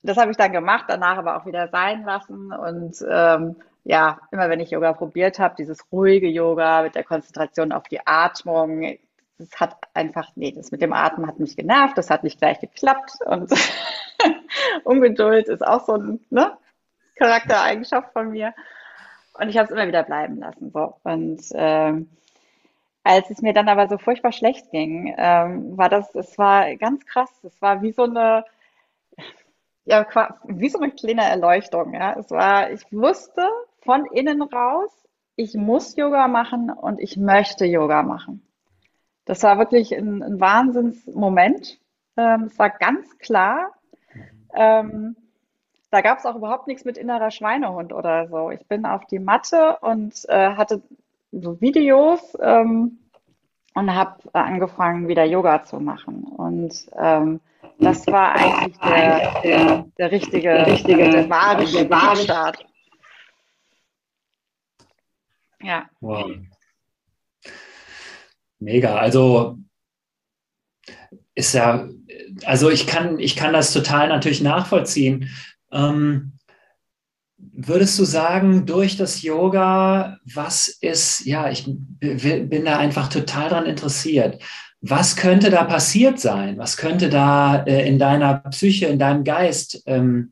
das 0.03 0.17
habe 0.17 0.31
ich 0.31 0.37
dann 0.37 0.51
gemacht, 0.51 0.85
danach 0.87 1.17
aber 1.17 1.37
auch 1.37 1.45
wieder 1.45 1.69
sein 1.69 2.03
lassen. 2.03 2.51
Und 2.51 2.97
ähm, 3.09 3.55
ja, 3.85 4.19
immer 4.31 4.49
wenn 4.49 4.59
ich 4.59 4.71
Yoga 4.71 4.93
probiert 4.93 5.39
habe, 5.39 5.55
dieses 5.57 5.91
ruhige 5.91 6.27
Yoga 6.27 6.83
mit 6.83 6.95
der 6.95 7.03
Konzentration 7.03 7.71
auf 7.71 7.83
die 7.83 8.05
Atmung, 8.05 8.97
das 9.37 9.59
hat 9.59 9.75
einfach, 9.93 10.29
nee, 10.35 10.51
das 10.51 10.71
mit 10.71 10.81
dem 10.81 10.93
Atmen 10.93 11.27
hat 11.27 11.39
mich 11.39 11.55
genervt, 11.55 11.97
das 11.97 12.09
hat 12.09 12.23
nicht 12.23 12.39
gleich 12.39 12.59
geklappt. 12.59 13.13
Und 13.25 13.51
Ungeduld 14.83 15.47
ist 15.47 15.65
auch 15.65 15.85
so 15.85 15.93
eine 15.93 16.19
ne, 16.29 16.57
Charaktereigenschaft 17.15 18.11
von 18.13 18.31
mir. 18.31 18.53
Und 19.39 19.49
ich 19.49 19.57
habe 19.57 19.65
es 19.65 19.71
immer 19.71 19.87
wieder 19.87 20.03
bleiben 20.03 20.37
lassen. 20.37 20.71
So. 20.71 20.95
Und 21.03 21.41
ähm, 21.53 22.09
als 23.03 23.29
es 23.29 23.41
mir 23.41 23.53
dann 23.53 23.67
aber 23.67 23.87
so 23.87 23.97
furchtbar 23.97 24.31
schlecht 24.31 24.71
ging, 24.71 25.13
ähm, 25.17 25.77
war 25.77 25.89
das, 25.89 26.13
es 26.15 26.37
war 26.37 26.75
ganz 26.77 27.05
krass. 27.05 27.31
Es 27.43 27.61
war 27.61 27.81
wie 27.81 27.91
so 27.91 28.03
eine, 28.03 28.45
ja, 29.85 30.05
wie 30.45 30.69
so 30.69 30.79
eine 30.79 30.91
kleine 30.91 31.23
Erleuchtung. 31.23 31.93
Ja. 31.93 32.17
Es 32.17 32.31
war, 32.31 32.71
ich 32.71 32.83
wusste 32.91 33.47
von 33.81 34.05
innen 34.05 34.41
raus, 34.41 34.91
ich 35.35 35.55
muss 35.55 35.95
Yoga 35.95 36.27
machen 36.27 36.69
und 36.69 36.99
ich 36.99 37.17
möchte 37.17 37.65
Yoga 37.65 38.03
machen. 38.03 38.45
Das 39.25 39.41
war 39.43 39.57
wirklich 39.57 39.95
ein, 39.95 40.21
ein 40.21 40.39
Wahnsinnsmoment. 40.39 41.79
Ähm, 42.17 42.43
es 42.43 42.59
war 42.59 42.69
ganz 42.69 43.17
klar. 43.17 43.73
Ähm, 44.53 45.15
da 45.93 46.01
gab 46.01 46.17
es 46.17 46.25
auch 46.25 46.35
überhaupt 46.35 46.65
nichts 46.65 46.85
mit 46.85 46.97
innerer 46.97 47.29
Schweinehund 47.29 47.93
oder 47.93 48.27
so. 48.27 48.49
Ich 48.49 48.65
bin 48.67 48.83
auf 48.83 49.05
die 49.05 49.19
Matte 49.19 49.77
und 49.81 50.27
äh, 50.27 50.55
hatte 50.55 50.81
so 51.31 51.61
Videos 51.61 52.35
ähm, 52.41 52.97
und 53.75 53.93
habe 53.93 54.17
angefangen, 54.33 55.07
wieder 55.07 55.23
Yoga 55.23 55.63
zu 55.63 55.79
machen. 55.79 56.23
Und 56.23 56.73
ähm, 56.97 57.41
das 57.77 58.07
war 58.07 58.33
eigentlich 58.33 58.77
der, 58.79 59.41
der, 59.43 59.85
der 59.99 60.11
richtige, 60.11 60.41
der 60.41 60.65
richtige, 60.65 61.09
der 61.11 61.29
wahre, 61.29 61.63
der 61.65 61.87
wahre 61.91 62.17
Start. 62.17 62.65
Ja. 65.61 65.85
Wow. 66.01 66.31
Mega. 68.57 68.95
Also 68.95 69.59
ist 71.35 71.53
ja, 71.53 71.87
also 72.45 72.71
ich 72.71 72.87
kann, 72.87 73.19
ich 73.19 73.35
kann 73.35 73.53
das 73.53 73.73
total 73.73 74.09
natürlich 74.09 74.41
nachvollziehen. 74.41 75.29
Ähm, 75.73 76.33
würdest 77.37 77.99
du 77.99 78.05
sagen, 78.05 78.65
durch 78.65 78.97
das 78.97 79.21
Yoga, 79.21 80.17
was 80.33 80.67
ist, 80.67 81.25
ja, 81.25 81.49
ich 81.49 81.65
bin 81.99 82.65
da 82.65 82.77
einfach 82.77 83.09
total 83.09 83.49
dran 83.49 83.65
interessiert. 83.65 84.41
Was 84.81 85.15
könnte 85.15 85.49
da 85.49 85.63
passiert 85.63 86.19
sein? 86.19 86.57
Was 86.57 86.77
könnte 86.77 87.09
da 87.09 87.63
äh, 87.63 87.87
in 87.87 87.99
deiner 87.99 88.35
Psyche, 88.49 88.87
in 88.87 88.99
deinem 88.99 89.23
Geist 89.23 89.81
ähm, 89.85 90.31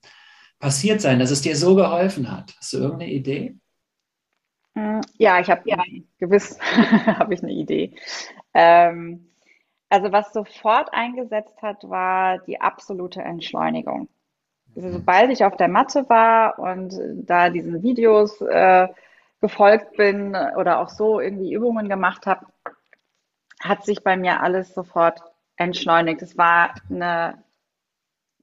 passiert 0.59 1.01
sein, 1.01 1.19
dass 1.19 1.31
es 1.31 1.41
dir 1.41 1.55
so 1.55 1.75
geholfen 1.75 2.31
hat? 2.31 2.53
Hast 2.57 2.73
du 2.73 2.77
irgendeine 2.77 3.11
Idee? 3.11 3.55
Mm, 4.73 5.01
ja, 5.17 5.39
ich 5.39 5.49
habe 5.49 5.61
ja 5.65 5.81
gewiss 6.17 6.57
habe 7.05 7.33
ich 7.33 7.41
eine 7.41 7.53
Idee. 7.53 7.95
Ähm, 8.53 9.31
also 9.89 10.11
was 10.11 10.33
sofort 10.33 10.93
eingesetzt 10.93 11.61
hat, 11.61 11.89
war 11.89 12.39
die 12.39 12.59
absolute 12.59 13.21
Entschleunigung. 13.21 14.09
Also, 14.75 14.91
sobald 14.91 15.31
ich 15.31 15.43
auf 15.43 15.57
der 15.57 15.67
Matte 15.67 16.07
war 16.09 16.57
und 16.59 16.93
da 17.27 17.49
diesen 17.49 17.83
Videos 17.83 18.39
äh, 18.41 18.87
gefolgt 19.41 19.97
bin 19.97 20.35
oder 20.57 20.79
auch 20.79 20.89
so 20.89 21.19
irgendwie 21.19 21.53
Übungen 21.53 21.89
gemacht 21.89 22.25
habe, 22.25 22.45
hat 23.59 23.85
sich 23.85 24.03
bei 24.03 24.17
mir 24.17 24.41
alles 24.41 24.73
sofort 24.73 25.21
entschleunigt. 25.57 26.21
Es 26.21 26.37
war 26.37 26.73
eine 26.89 27.43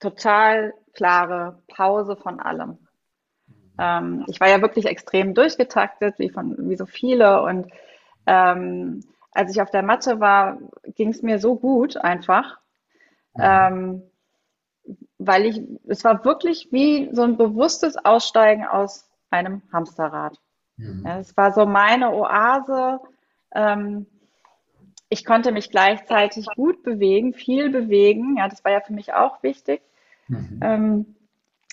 total 0.01 0.75
klare 0.95 1.63
Pause 1.69 2.17
von 2.17 2.41
allem. 2.41 2.79
Ähm, 3.79 4.25
ich 4.29 4.41
war 4.41 4.49
ja 4.49 4.61
wirklich 4.61 4.87
extrem 4.87 5.35
durchgetaktet, 5.35 6.19
wie, 6.19 6.31
von, 6.31 6.57
wie 6.69 6.77
so 6.77 6.87
viele. 6.87 7.43
Und 7.43 7.69
ähm, 8.27 9.01
als 9.33 9.53
ich 9.53 9.63
auf 9.63 9.71
der 9.71 9.83
Matte 9.83 10.21
war, 10.21 10.59
ging 10.97 11.11
es 11.11 11.23
mir 11.23 11.39
so 11.39 11.57
gut 11.57 11.97
einfach, 11.97 12.59
ähm, 13.41 14.03
weil 15.19 15.47
ich, 15.47 15.63
es 15.87 16.05
war 16.05 16.25
wirklich 16.25 16.69
wie 16.71 17.11
so 17.13 17.23
ein 17.23 17.37
bewusstes 17.37 17.97
Aussteigen 17.97 18.67
aus 18.67 19.09
einem 19.31 19.63
Hamsterrad. 19.73 20.39
Mhm. 20.77 21.05
Ja, 21.05 21.19
es 21.19 21.37
war 21.37 21.53
so 21.53 21.67
meine 21.67 22.13
Oase. 22.13 23.01
Ähm, 23.55 24.07
ich 25.09 25.25
konnte 25.25 25.53
mich 25.53 25.71
gleichzeitig 25.71 26.47
gut 26.55 26.83
bewegen, 26.83 27.33
viel 27.33 27.71
bewegen. 27.71 28.37
Ja, 28.37 28.49
das 28.49 28.65
war 28.65 28.73
ja 28.73 28.81
für 28.81 28.93
mich 28.93 29.15
auch 29.15 29.43
wichtig. 29.43 29.81
Mhm. 30.29 30.61
Ähm, 30.63 31.15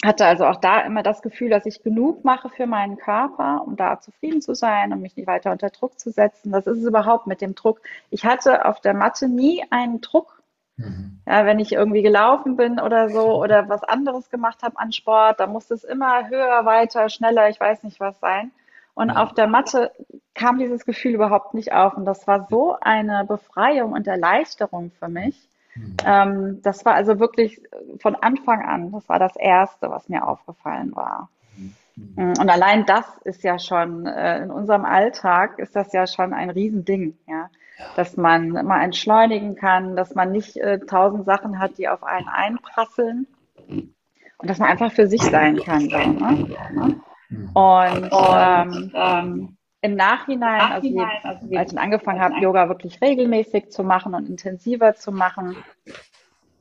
hatte 0.04 0.26
also 0.26 0.46
auch 0.46 0.58
da 0.58 0.82
immer 0.82 1.04
das 1.04 1.22
Gefühl, 1.22 1.50
dass 1.50 1.66
ich 1.66 1.82
genug 1.82 2.24
mache 2.24 2.50
für 2.50 2.68
meinen 2.68 2.98
Körper, 2.98 3.64
um 3.66 3.76
da 3.76 4.00
zufrieden 4.00 4.42
zu 4.42 4.54
sein 4.54 4.94
und 4.94 5.02
mich 5.02 5.16
nicht 5.16 5.28
weiter 5.28 5.52
unter 5.52 5.70
Druck 5.70 6.00
zu 6.00 6.12
setzen. 6.12 6.52
Das 6.52 6.68
ist 6.68 6.80
es 6.80 6.86
überhaupt 6.86 7.28
mit 7.28 7.42
dem 7.42 7.56
Druck. 7.56 7.82
Ich 8.10 8.26
hatte 8.26 8.66
auf 8.66 8.82
der 8.82 8.94
Matte 8.94 9.28
nie 9.28 9.64
einen 9.70 10.02
Druck. 10.02 10.42
Mhm. 10.78 11.20
Ja, 11.26 11.46
wenn 11.46 11.60
ich 11.60 11.72
irgendwie 11.72 12.02
gelaufen 12.02 12.56
bin 12.56 12.80
oder 12.80 13.10
so 13.10 13.42
oder 13.42 13.70
was 13.70 13.84
anderes 13.84 14.30
gemacht 14.30 14.62
habe 14.62 14.78
an 14.78 14.92
Sport, 14.92 15.40
da 15.40 15.48
musste 15.48 15.74
es 15.74 15.84
immer 15.84 16.30
höher, 16.30 16.66
weiter, 16.66 17.10
schneller, 17.10 17.50
ich 17.50 17.60
weiß 17.60 17.84
nicht 17.84 18.00
was 18.00 18.20
sein. 18.20 18.52
Und 18.94 19.12
auf 19.12 19.34
der 19.34 19.48
Matte 19.48 19.92
kam 20.34 20.58
dieses 20.58 20.86
Gefühl 20.86 21.16
überhaupt 21.16 21.54
nicht 21.54 21.74
auf. 21.74 21.96
Und 21.96 22.06
das 22.06 22.28
war 22.28 22.48
so 22.50 22.78
eine 22.80 23.26
Befreiung 23.26 23.92
und 23.92 24.08
Erleichterung 24.08 24.92
für 24.98 25.10
mich. 25.10 25.50
Mhm. 25.76 25.98
Ähm, 26.06 26.62
das 26.62 26.86
war 26.86 26.94
also 26.96 27.20
wirklich 27.20 27.62
von 28.00 28.16
Anfang 28.16 28.64
an, 28.64 28.92
das 28.92 29.08
war 29.10 29.20
das 29.20 29.36
Erste, 29.36 29.90
was 29.90 30.08
mir 30.08 30.26
aufgefallen 30.26 30.96
war. 30.96 31.30
Mhm. 31.58 32.34
Und 32.40 32.50
allein 32.50 32.86
das 32.86 33.06
ist 33.24 33.44
ja 33.44 33.60
schon, 33.60 34.06
äh, 34.06 34.44
in 34.44 34.52
unserem 34.52 34.86
Alltag 34.86 35.60
ist 35.60 35.76
das 35.76 35.92
ja 35.94 36.08
schon 36.08 36.34
ein 36.34 36.50
Riesending, 36.50 37.18
ja. 37.28 37.50
Dass 37.96 38.18
man 38.18 38.50
mal 38.50 38.84
entschleunigen 38.84 39.56
kann, 39.56 39.96
dass 39.96 40.16
man 40.16 40.32
nicht 40.32 40.58
äh, 40.58 40.80
tausend 40.80 41.26
Sachen 41.26 41.60
hat, 41.60 41.78
die 41.78 41.88
auf 41.88 42.04
einen 42.04 42.28
einprasseln. 42.28 43.28
Und 43.68 44.50
dass 44.50 44.60
man 44.60 44.70
einfach 44.70 44.92
für 44.92 45.08
sich 45.08 45.22
sein 45.22 45.58
kann. 45.58 45.82
So, 45.82 45.98
ne? 45.98 47.02
Und, 47.54 48.10
ähm, 48.12 48.92
ähm, 48.94 49.58
im 49.82 49.96
Nachhinein, 49.96 50.72
also, 50.72 50.88
je, 50.88 51.06
also 51.24 51.56
als 51.56 51.72
ich 51.72 51.80
angefangen 51.80 52.20
habe, 52.20 52.40
Yoga 52.40 52.70
wirklich 52.70 53.02
regelmäßig 53.02 53.70
zu 53.70 53.84
machen 53.84 54.16
und 54.16 54.28
intensiver 54.28 54.96
zu 54.96 55.12
machen, 55.12 55.56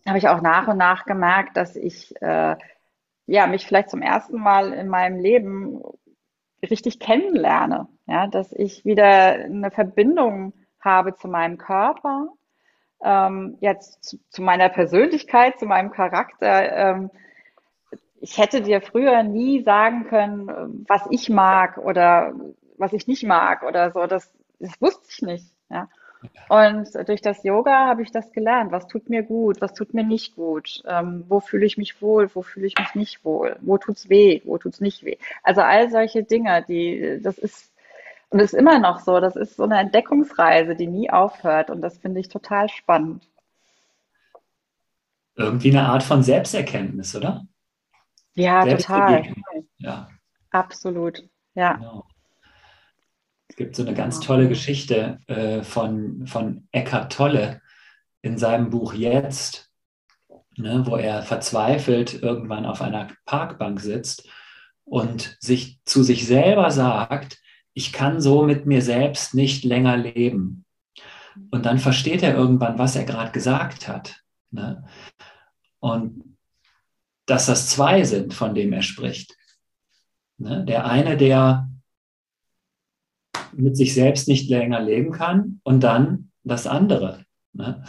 habe 0.07 0.19
ich 0.19 0.29
auch 0.29 0.43
nach 0.43 0.69
und 0.69 0.77
nach 0.77 1.07
gemerkt, 1.07 1.57
dass 1.57 1.75
ich 1.75 2.15
äh, 2.21 2.57
ja, 3.27 3.47
mich 3.47 3.67
vielleicht 3.67 3.89
zum 3.89 4.03
ersten 4.03 4.39
Mal 4.39 4.73
in 4.75 4.89
meinem 4.89 5.19
Leben 5.19 5.81
richtig 6.63 7.01
kennenlerne. 7.01 7.89
Ja, 8.07 8.27
dass 8.27 8.53
ich 8.53 8.85
wieder 8.85 9.07
eine 9.07 9.71
Verbindung 9.71 10.53
habe 10.85 11.15
zu 11.17 11.29
meinem 11.29 11.59
Körper, 11.59 12.29
ähm, 13.03 13.57
jetzt 13.61 14.05
zu, 14.05 14.19
zu, 14.31 14.43
meiner 14.43 14.69
Persönlichkeit, 14.69 15.59
zu 15.59 15.67
meinem 15.67 15.91
Charakter. 15.91 16.73
Ähm, 16.73 17.11
ich 18.21 18.39
hätte 18.39 18.63
dir 18.63 18.81
früher 18.81 19.23
nie 19.23 19.63
sagen 19.63 20.07
können, 20.09 20.85
was 20.89 21.03
ich 21.11 21.29
mag 21.29 21.79
oder 21.79 22.33
was 22.79 22.93
ich 22.93 23.07
nicht 23.07 23.25
mag 23.25 23.63
oder 23.63 23.91
so. 23.93 24.07
Das, 24.07 24.33
das 24.59 24.81
wusste 24.81 25.07
ich 25.11 25.23
nicht. 25.23 25.47
Ja. 25.71 25.89
Und 26.49 26.89
durch 27.07 27.21
das 27.21 27.43
Yoga 27.45 27.87
habe 27.87 28.03
ich 28.03 28.11
das 28.11 28.33
gelernt. 28.33 28.73
Was 28.73 28.87
tut 28.87 29.11
mir 29.11 29.23
gut, 29.23 29.61
was 29.61 29.75
tut 29.75 29.95
mir 29.95 30.05
nicht 30.05 30.37
gut? 30.37 30.83
Ähm, 30.87 31.25
wo 31.29 31.41
fühle 31.41 31.67
ich 31.67 31.77
mich 31.77 32.01
wohl, 32.01 32.31
wo 32.35 32.43
fühle 32.43 32.67
ich 32.67 32.79
mich 32.79 32.95
nicht 32.95 33.25
wohl? 33.25 33.57
Wo 33.61 33.79
tut's 33.79 34.09
weh, 34.09 34.41
wo 34.45 34.59
tut's 34.59 34.81
nicht 34.81 35.05
weh? 35.05 35.19
Also 35.43 35.61
all 35.61 35.91
solche 35.91 36.23
Dinge, 36.23 36.65
die, 36.67 37.21
das 37.23 37.39
ist, 37.39 37.74
und 38.35 38.41
ist 38.41 38.53
immer 38.53 38.81
noch 38.81 38.99
so, 38.99 39.21
das 39.21 39.37
ist 39.37 39.55
so 39.55 39.63
eine 39.63 39.79
Entdeckungsreise, 39.79 40.75
die 40.75 40.89
nie 40.89 41.09
aufhört. 41.09 41.71
Und 41.71 41.83
das 41.83 41.99
finde 41.99 42.19
ich 42.19 42.29
total 42.29 42.69
spannend. 42.69 43.31
Irgendwie 45.37 45.71
eine 45.71 45.87
Art 45.87 46.03
von 46.03 46.25
Selbsterkenntnis, 46.25 47.15
oder? 47.15 47.47
Ja, 48.35 48.67
total. 48.67 49.33
Ja. 49.77 50.09
Absolut. 50.51 51.23
Ja. 51.55 51.75
Genau. 51.75 52.09
Es 53.47 53.55
gibt 53.55 53.77
so 53.77 53.85
eine 53.85 53.95
ganz 53.95 54.19
tolle 54.19 54.49
Geschichte 54.49 55.21
äh, 55.29 55.63
von, 55.63 56.27
von 56.27 56.67
Eckhart 56.73 57.13
Tolle 57.13 57.61
in 58.21 58.37
seinem 58.37 58.69
Buch 58.69 58.95
Jetzt, 58.95 59.71
ne, 60.57 60.83
wo 60.87 60.97
er 60.97 61.23
verzweifelt 61.23 62.21
irgendwann 62.21 62.67
auf 62.67 62.83
einer 62.83 63.07
Parkbank 63.27 63.79
sitzt 63.79 64.29
und 64.83 65.37
sich 65.39 65.79
zu 65.85 66.03
sich 66.03 66.27
selber 66.27 66.73
sagt, 66.73 67.39
ich 67.75 67.93
kann 67.93 68.21
so 68.21 68.45
mit 68.45 68.67
mir 68.67 68.81
selbst 68.83 69.35
nicht 69.35 69.65
länger 69.65 69.97
leben. 69.97 70.65
Und 71.51 71.67
dann 71.67 71.79
versteht 71.79 72.23
er 72.23 72.35
irgendwann, 72.35 72.79
was 72.79 72.95
er 72.95 73.05
gerade 73.05 73.33
gesagt 73.33 73.89
hat. 73.89 74.23
Ne? 74.53 74.85
Und 75.81 76.37
dass 77.27 77.47
das 77.47 77.69
zwei 77.69 78.05
sind, 78.05 78.33
von 78.33 78.55
dem 78.55 78.73
er 78.73 78.83
spricht. 78.83 79.37
Ne? 80.39 80.65
Der 80.65 80.87
eine, 80.87 81.17
der 81.17 81.69
mit 83.53 83.77
sich 83.77 83.95
selbst 83.95 84.29
nicht 84.29 84.49
länger 84.49 84.81
leben 84.81 85.13
kann 85.13 85.61
und 85.65 85.81
dann 85.81 86.31
das 86.45 86.67
andere. 86.67 87.25
Ne? 87.53 87.85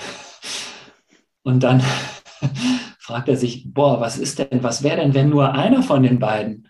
Und 1.44 1.62
dann 1.62 1.82
fragt 3.00 3.30
er 3.30 3.38
sich, 3.38 3.72
boah, 3.72 4.00
was 4.00 4.18
ist 4.18 4.40
denn, 4.40 4.64
was 4.64 4.82
wäre 4.82 4.98
denn, 4.98 5.14
wenn 5.14 5.30
nur 5.30 5.54
einer 5.54 5.84
von 5.84 6.02
den 6.02 6.18
beiden 6.18 6.68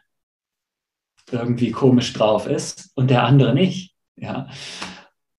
irgendwie 1.32 1.72
komisch 1.72 2.14
drauf 2.14 2.48
ist 2.48 2.92
und 2.96 3.10
der 3.10 3.24
andere 3.24 3.54
nicht? 3.54 3.94
Ja. 4.16 4.48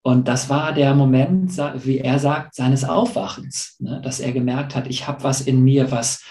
Und 0.02 0.28
das 0.28 0.48
war 0.48 0.72
der 0.72 0.94
Moment, 0.94 1.56
wie 1.84 1.98
er 1.98 2.18
sagt, 2.20 2.54
seines 2.54 2.84
Aufwachens, 2.84 3.76
ne? 3.80 4.00
dass 4.04 4.20
er 4.20 4.30
gemerkt 4.30 4.76
hat, 4.76 4.86
ich 4.86 5.08
habe 5.08 5.24
was 5.24 5.40
in 5.40 5.64
mir, 5.64 5.90
was 5.90 6.22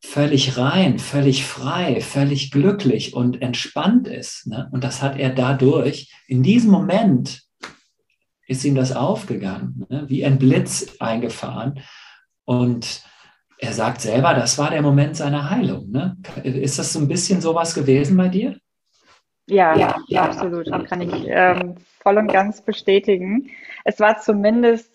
völlig 0.00 0.56
rein, 0.56 0.98
völlig 0.98 1.44
frei, 1.44 2.00
völlig 2.00 2.52
glücklich 2.52 3.14
und 3.14 3.42
entspannt 3.42 4.06
ist. 4.06 4.46
Ne? 4.46 4.68
Und 4.70 4.84
das 4.84 5.02
hat 5.02 5.18
er 5.18 5.30
dadurch, 5.30 6.12
in 6.28 6.44
diesem 6.44 6.70
Moment 6.70 7.42
ist 8.46 8.64
ihm 8.64 8.76
das 8.76 8.92
aufgegangen, 8.92 9.84
ne? 9.88 10.04
wie 10.08 10.24
ein 10.24 10.38
Blitz 10.38 10.86
eingefahren. 11.00 11.80
Und 12.44 13.02
er 13.58 13.72
sagt 13.72 14.00
selber, 14.00 14.34
das 14.34 14.58
war 14.58 14.70
der 14.70 14.82
Moment 14.82 15.16
seiner 15.16 15.50
Heilung. 15.50 15.90
Ne? 15.90 16.16
Ist 16.44 16.78
das 16.78 16.92
so 16.92 17.00
ein 17.00 17.08
bisschen 17.08 17.40
sowas 17.40 17.74
gewesen 17.74 18.16
bei 18.16 18.28
dir? 18.28 18.56
Ja, 19.48 19.76
ja, 19.76 19.96
ja 20.08 20.22
absolut. 20.22 20.68
Das 20.68 20.84
kann 20.84 21.00
ich 21.00 21.26
ähm, 21.26 21.76
voll 22.02 22.18
und 22.18 22.28
ganz 22.28 22.60
bestätigen. 22.60 23.50
Es 23.84 23.98
war 23.98 24.18
zumindest 24.18 24.92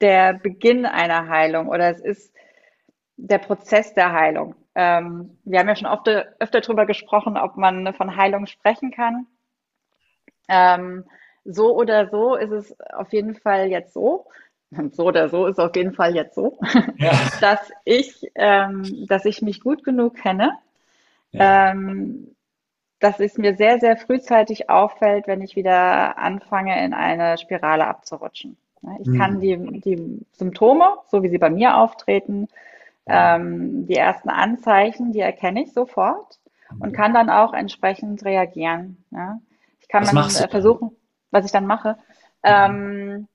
der 0.00 0.34
Beginn 0.34 0.86
einer 0.86 1.28
Heilung 1.28 1.68
oder 1.68 1.90
es 1.90 2.00
ist 2.00 2.32
der 3.16 3.38
Prozess 3.38 3.94
der 3.94 4.12
Heilung. 4.12 4.54
Ähm, 4.74 5.38
wir 5.44 5.58
haben 5.58 5.68
ja 5.68 5.76
schon 5.76 5.88
oft, 5.88 6.06
öfter 6.06 6.60
darüber 6.60 6.86
gesprochen, 6.86 7.36
ob 7.36 7.56
man 7.56 7.92
von 7.94 8.16
Heilung 8.16 8.46
sprechen 8.46 8.90
kann. 8.90 9.26
Ähm, 10.48 11.04
so 11.44 11.74
oder 11.74 12.08
so 12.08 12.36
ist 12.36 12.50
es 12.50 12.80
auf 12.92 13.12
jeden 13.12 13.34
Fall 13.34 13.68
jetzt 13.68 13.92
so. 13.92 14.26
So 14.92 15.04
oder 15.04 15.28
so 15.28 15.46
ist 15.46 15.58
es 15.58 15.64
auf 15.64 15.76
jeden 15.76 15.94
Fall 15.94 16.16
jetzt 16.16 16.34
so, 16.34 16.58
ja. 16.96 17.12
dass 17.40 17.70
ich, 17.84 18.32
ähm, 18.34 19.06
dass 19.06 19.24
ich 19.24 19.40
mich 19.40 19.60
gut 19.60 19.84
genug 19.84 20.16
kenne, 20.16 20.58
ja. 21.30 21.70
ähm, 21.70 22.35
dass 22.98 23.20
es 23.20 23.36
mir 23.38 23.56
sehr, 23.56 23.78
sehr 23.78 23.96
frühzeitig 23.96 24.70
auffällt, 24.70 25.26
wenn 25.26 25.42
ich 25.42 25.56
wieder 25.56 26.18
anfange, 26.18 26.82
in 26.84 26.94
eine 26.94 27.38
Spirale 27.38 27.86
abzurutschen. 27.86 28.56
Ich 29.00 29.18
kann 29.18 29.34
mhm. 29.34 29.40
die, 29.40 29.80
die 29.80 30.26
Symptome, 30.32 30.96
so 31.08 31.22
wie 31.22 31.28
sie 31.28 31.38
bei 31.38 31.50
mir 31.50 31.76
auftreten, 31.76 32.48
ähm, 33.06 33.86
die 33.86 33.96
ersten 33.96 34.28
Anzeichen, 34.28 35.12
die 35.12 35.20
erkenne 35.20 35.62
ich 35.62 35.72
sofort 35.72 36.38
und 36.78 36.92
kann 36.92 37.14
dann 37.14 37.30
auch 37.30 37.52
entsprechend 37.52 38.24
reagieren. 38.24 39.04
Ja. 39.10 39.40
Ich 39.80 39.88
kann 39.88 40.02
was 40.02 40.38
dann 40.38 40.50
versuchen, 40.50 40.96
was 41.30 41.44
ich 41.44 41.52
dann 41.52 41.66
mache. 41.66 41.96
Ähm, 42.42 43.28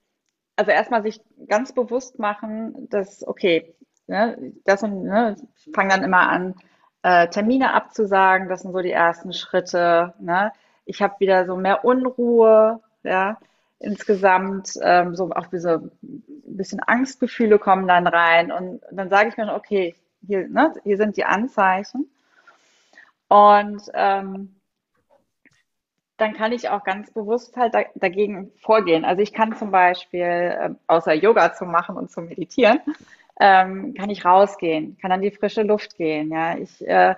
also 0.55 0.71
erstmal 0.71 1.01
sich 1.03 1.21
ganz 1.47 1.73
bewusst 1.73 2.19
machen, 2.19 2.89
dass, 2.89 3.25
okay, 3.27 3.73
ne, 4.07 4.53
das 4.65 4.83
und, 4.83 5.03
ne, 5.03 5.35
ich 5.55 5.73
fange 5.73 5.89
dann 5.89 6.03
immer 6.03 6.29
an, 6.29 6.55
äh, 7.03 7.27
Termine 7.29 7.73
abzusagen, 7.73 8.49
das 8.49 8.61
sind 8.61 8.73
so 8.73 8.79
die 8.79 8.91
ersten 8.91 9.33
Schritte. 9.33 10.13
Ne? 10.19 10.51
Ich 10.85 11.01
habe 11.01 11.15
wieder 11.19 11.45
so 11.45 11.55
mehr 11.55 11.83
Unruhe, 11.85 12.79
ja, 13.03 13.37
insgesamt, 13.79 14.73
ähm, 14.81 15.15
so 15.15 15.31
auch 15.31 15.47
diese 15.47 15.91
ein 16.01 16.23
bisschen 16.57 16.79
Angstgefühle 16.81 17.57
kommen 17.57 17.87
dann 17.87 18.07
rein 18.07 18.51
und 18.51 18.81
dann 18.91 19.09
sage 19.09 19.29
ich 19.29 19.37
mir, 19.37 19.53
okay, 19.53 19.95
hier, 20.25 20.47
ne, 20.47 20.73
hier 20.83 20.97
sind 20.97 21.17
die 21.17 21.25
Anzeichen 21.25 22.09
und 23.27 23.81
ähm, 23.93 24.55
dann 26.17 26.33
kann 26.33 26.51
ich 26.51 26.69
auch 26.69 26.83
ganz 26.83 27.11
bewusst 27.11 27.57
halt 27.57 27.73
da, 27.73 27.81
dagegen 27.95 28.51
vorgehen. 28.61 29.05
Also 29.05 29.23
ich 29.23 29.33
kann 29.33 29.55
zum 29.55 29.71
Beispiel, 29.71 30.21
äh, 30.21 30.69
außer 30.85 31.13
Yoga 31.13 31.53
zu 31.53 31.65
machen 31.65 31.97
und 31.97 32.11
zu 32.11 32.21
meditieren, 32.21 32.79
ähm, 33.41 33.95
kann 33.95 34.11
ich 34.11 34.23
rausgehen, 34.23 34.99
kann 35.01 35.11
an 35.11 35.21
die 35.21 35.31
frische 35.31 35.63
Luft 35.63 35.97
gehen. 35.97 36.31
Ja, 36.31 36.55
ich 36.57 36.87
äh, 36.87 37.15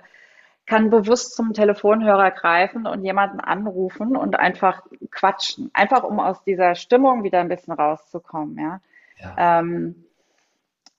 kann 0.64 0.88
bewusst 0.88 1.36
zum 1.36 1.52
Telefonhörer 1.52 2.30
greifen 2.30 2.86
und 2.86 3.04
jemanden 3.04 3.40
anrufen 3.40 4.16
und 4.16 4.38
einfach 4.38 4.82
quatschen, 5.10 5.70
einfach 5.74 6.02
um 6.02 6.18
aus 6.20 6.42
dieser 6.42 6.76
Stimmung 6.76 7.24
wieder 7.24 7.40
ein 7.40 7.48
bisschen 7.48 7.74
rauszukommen. 7.74 8.58
Ja. 8.58 8.80
ja. 9.18 9.60
Ähm, 9.60 10.06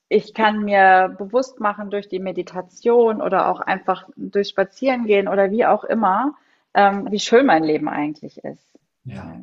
ich 0.09 0.35
kann 0.35 0.63
mir 0.63 1.15
bewusst 1.17 1.59
machen 1.59 1.89
durch 1.89 2.07
die 2.07 2.19
Meditation 2.19 3.19
oder 3.19 3.47
auch 3.47 3.59
einfach 3.59 4.07
durch 4.15 4.49
Spazierengehen 4.49 5.27
oder 5.27 5.49
wie 5.49 5.65
auch 5.65 5.83
immer, 5.83 6.35
ähm, 6.75 7.07
wie 7.09 7.19
schön 7.19 7.47
mein 7.47 7.63
Leben 7.63 7.89
eigentlich 7.89 8.37
ist. 8.43 8.77
Ja. 9.05 9.39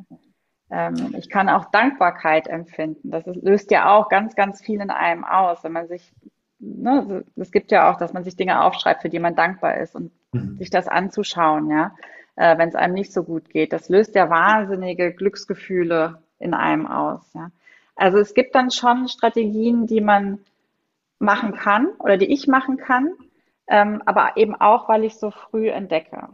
Ähm, 0.73 1.15
ich 1.17 1.29
kann 1.29 1.49
auch 1.49 1.67
Dankbarkeit 1.67 2.49
empfinden. 2.49 3.11
Das 3.11 3.27
ist, 3.27 3.43
löst 3.43 3.71
ja 3.71 3.95
auch 3.95 4.09
ganz, 4.09 4.35
ganz 4.35 4.61
viel 4.61 4.81
in 4.81 4.91
einem 4.91 5.25
aus, 5.25 5.63
wenn 5.63 5.73
man 5.73 5.87
sich 5.87 6.13
ne, 6.63 7.25
es 7.37 7.51
gibt 7.51 7.71
ja 7.71 7.91
auch, 7.91 7.99
dass 7.99 8.13
man 8.13 8.25
sich 8.25 8.37
Dinge 8.37 8.63
aufschreibt, 8.63 9.03
für 9.03 9.09
die 9.09 9.19
man 9.19 9.35
dankbar 9.35 9.79
ist 9.79 9.95
und 9.95 10.13
mhm. 10.33 10.57
sich 10.57 10.71
das 10.71 10.89
anzuschauen, 10.89 11.71
ja, 11.71 11.95
äh, 12.37 12.57
wenn 12.57 12.69
es 12.69 12.75
einem 12.75 12.95
nicht 12.95 13.13
so 13.13 13.25
gut 13.25 13.51
geht. 13.51 13.73
Das 13.73 13.89
löst 13.89 14.15
ja 14.15 14.31
wahnsinnige 14.31 15.13
Glücksgefühle 15.13 16.23
in 16.39 16.55
einem 16.55 16.87
aus, 16.87 17.33
ja. 17.35 17.51
Also 17.95 18.19
es 18.19 18.33
gibt 18.33 18.55
dann 18.55 18.71
schon 18.71 19.07
Strategien, 19.09 19.87
die 19.87 20.01
man 20.01 20.39
machen 21.19 21.53
kann 21.53 21.89
oder 21.99 22.17
die 22.17 22.33
ich 22.33 22.49
machen 22.49 22.79
kann, 22.79 23.13
ähm, 23.69 24.03
aber 24.07 24.33
eben 24.37 24.55
auch, 24.55 24.89
weil 24.89 25.05
ich 25.05 25.19
so 25.19 25.31
früh 25.31 25.69
entdecke. 25.69 26.29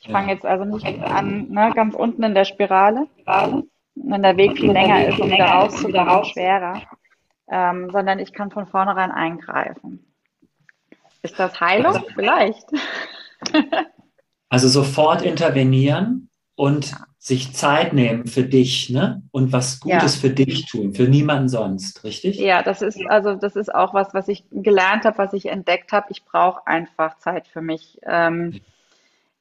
Ich 0.00 0.10
fange 0.10 0.32
jetzt 0.32 0.46
also 0.46 0.64
nicht 0.64 0.86
an, 1.02 1.48
ne, 1.50 1.72
ganz 1.74 1.94
unten 1.94 2.22
in 2.22 2.34
der 2.34 2.44
Spirale, 2.44 3.06
wenn 3.94 4.22
der 4.22 4.36
Weg 4.36 4.56
viel 4.56 4.72
länger 4.72 5.08
ist 5.08 5.18
um 5.18 5.28
wieder 5.28 5.46
rauszukommen, 5.46 6.24
schwerer 6.24 6.82
ähm, 7.50 7.90
sondern 7.90 8.18
ich 8.18 8.32
kann 8.32 8.50
von 8.50 8.66
vornherein 8.66 9.10
eingreifen. 9.10 10.04
Ist 11.22 11.38
das 11.38 11.60
Heilung? 11.60 11.94
Also, 11.94 12.06
Vielleicht. 12.14 12.66
also 14.48 14.68
sofort 14.68 15.22
intervenieren 15.22 16.28
und 16.54 16.94
sich 17.18 17.52
Zeit 17.52 17.92
nehmen 17.92 18.26
für 18.26 18.44
dich, 18.44 18.90
ne? 18.90 19.22
Und 19.32 19.52
was 19.52 19.80
Gutes 19.80 20.14
ja. 20.14 20.20
für 20.20 20.30
dich 20.30 20.66
tun, 20.66 20.94
für 20.94 21.08
niemanden 21.08 21.48
sonst, 21.48 22.04
richtig? 22.04 22.38
Ja, 22.38 22.62
das 22.62 22.80
ist 22.80 23.00
also 23.08 23.34
das 23.34 23.56
ist 23.56 23.74
auch 23.74 23.92
was, 23.92 24.14
was 24.14 24.28
ich 24.28 24.44
gelernt 24.50 25.04
habe, 25.04 25.18
was 25.18 25.32
ich 25.32 25.46
entdeckt 25.46 25.92
habe. 25.92 26.06
Ich 26.10 26.24
brauche 26.24 26.66
einfach 26.66 27.18
Zeit 27.18 27.48
für 27.48 27.60
mich. 27.60 27.98
Ähm, 28.06 28.60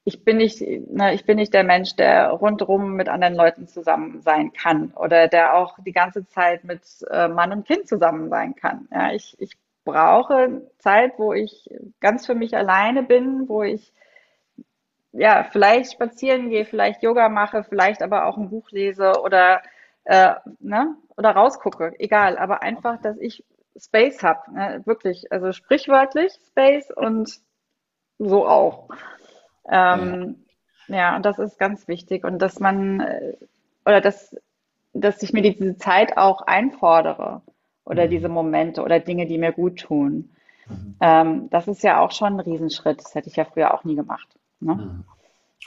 ich 0.07 0.23
bin 0.23 0.37
nicht, 0.37 0.61
ne, 0.61 1.13
ich 1.13 1.25
bin 1.25 1.35
nicht 1.35 1.53
der 1.53 1.65
Mensch, 1.65 1.97
der 1.97 2.29
rundherum 2.29 2.93
mit 2.93 3.09
anderen 3.09 3.35
Leuten 3.35 3.67
zusammen 3.67 4.21
sein 4.21 4.53
kann 4.53 4.93
oder 4.95 5.27
der 5.27 5.55
auch 5.55 5.77
die 5.85 5.91
ganze 5.91 6.25
Zeit 6.29 6.63
mit 6.63 6.79
äh, 7.11 7.27
Mann 7.27 7.51
und 7.51 7.67
Kind 7.67 7.89
zusammen 7.89 8.29
sein 8.29 8.55
kann. 8.55 8.87
Ja, 8.89 9.11
ich, 9.11 9.35
ich 9.41 9.57
brauche 9.83 10.61
Zeit, 10.79 11.19
wo 11.19 11.33
ich 11.33 11.69
ganz 11.99 12.25
für 12.25 12.35
mich 12.35 12.55
alleine 12.55 13.03
bin, 13.03 13.49
wo 13.49 13.63
ich 13.63 13.91
ja 15.11 15.43
vielleicht 15.43 15.91
spazieren 15.91 16.51
gehe, 16.51 16.63
vielleicht 16.63 17.03
Yoga 17.03 17.27
mache, 17.27 17.65
vielleicht 17.65 18.01
aber 18.01 18.27
auch 18.27 18.37
ein 18.37 18.49
Buch 18.49 18.71
lese 18.71 19.11
oder 19.21 19.61
äh, 20.05 20.35
ne, 20.61 20.95
oder 21.17 21.31
rausgucke, 21.31 21.95
egal, 21.99 22.37
aber 22.37 22.63
einfach, 22.63 23.01
dass 23.01 23.17
ich 23.17 23.43
Space 23.77 24.23
habe, 24.23 24.53
ne, 24.53 24.81
wirklich, 24.85 25.33
also 25.33 25.51
sprichwörtlich 25.51 26.31
Space 26.47 26.91
und 26.91 27.41
so 28.19 28.47
auch. 28.47 28.87
Ähm, 29.69 30.45
ja. 30.87 30.95
ja, 30.95 31.15
und 31.15 31.25
das 31.25 31.39
ist 31.39 31.59
ganz 31.59 31.87
wichtig. 31.87 32.23
Und 32.23 32.39
dass 32.39 32.59
man, 32.59 33.01
äh, 33.01 33.33
oder 33.85 34.01
dass, 34.01 34.35
dass 34.93 35.21
ich 35.23 35.33
mir 35.33 35.41
diese 35.41 35.77
Zeit 35.77 36.17
auch 36.17 36.41
einfordere 36.41 37.41
oder 37.85 38.05
mhm. 38.05 38.09
diese 38.09 38.29
Momente 38.29 38.83
oder 38.83 38.99
Dinge, 38.99 39.25
die 39.25 39.37
mir 39.37 39.51
gut 39.51 39.79
tun. 39.79 40.31
Mhm. 40.67 40.95
Ähm, 40.99 41.49
das 41.49 41.67
ist 41.67 41.83
ja 41.83 41.99
auch 41.99 42.11
schon 42.11 42.33
ein 42.33 42.39
Riesenschritt. 42.39 42.99
Das 42.99 43.15
hätte 43.15 43.29
ich 43.29 43.35
ja 43.35 43.45
früher 43.45 43.73
auch 43.73 43.83
nie 43.83 43.95
gemacht. 43.95 44.27
Ne? 44.59 44.75
Mhm. 44.75 45.03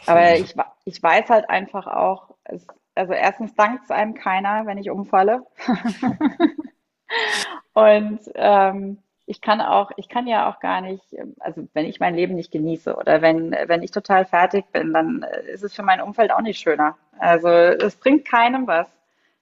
Aber 0.06 0.36
ich, 0.36 0.54
ich 0.84 1.02
weiß 1.02 1.28
halt 1.28 1.50
einfach 1.50 1.86
auch, 1.86 2.34
es, 2.44 2.66
also 2.94 3.12
erstens 3.12 3.54
dankt 3.54 3.84
es 3.84 3.90
einem 3.90 4.14
keiner, 4.14 4.66
wenn 4.66 4.78
ich 4.78 4.90
umfalle. 4.90 5.44
Und 7.72 8.20
ähm, 8.34 8.98
ich 9.30 9.40
kann 9.40 9.60
auch, 9.60 9.92
ich 9.96 10.08
kann 10.08 10.26
ja 10.26 10.50
auch 10.50 10.58
gar 10.58 10.80
nicht, 10.80 11.04
also 11.38 11.68
wenn 11.72 11.86
ich 11.86 12.00
mein 12.00 12.16
Leben 12.16 12.34
nicht 12.34 12.50
genieße 12.50 12.96
oder 12.96 13.22
wenn, 13.22 13.52
wenn 13.52 13.84
ich 13.84 13.92
total 13.92 14.24
fertig 14.24 14.64
bin, 14.72 14.92
dann 14.92 15.24
ist 15.46 15.62
es 15.62 15.72
für 15.72 15.84
mein 15.84 16.00
Umfeld 16.00 16.32
auch 16.32 16.40
nicht 16.40 16.58
schöner. 16.58 16.98
Also 17.16 17.48
es 17.48 17.94
bringt 17.94 18.24
keinem 18.24 18.66
was. 18.66 18.88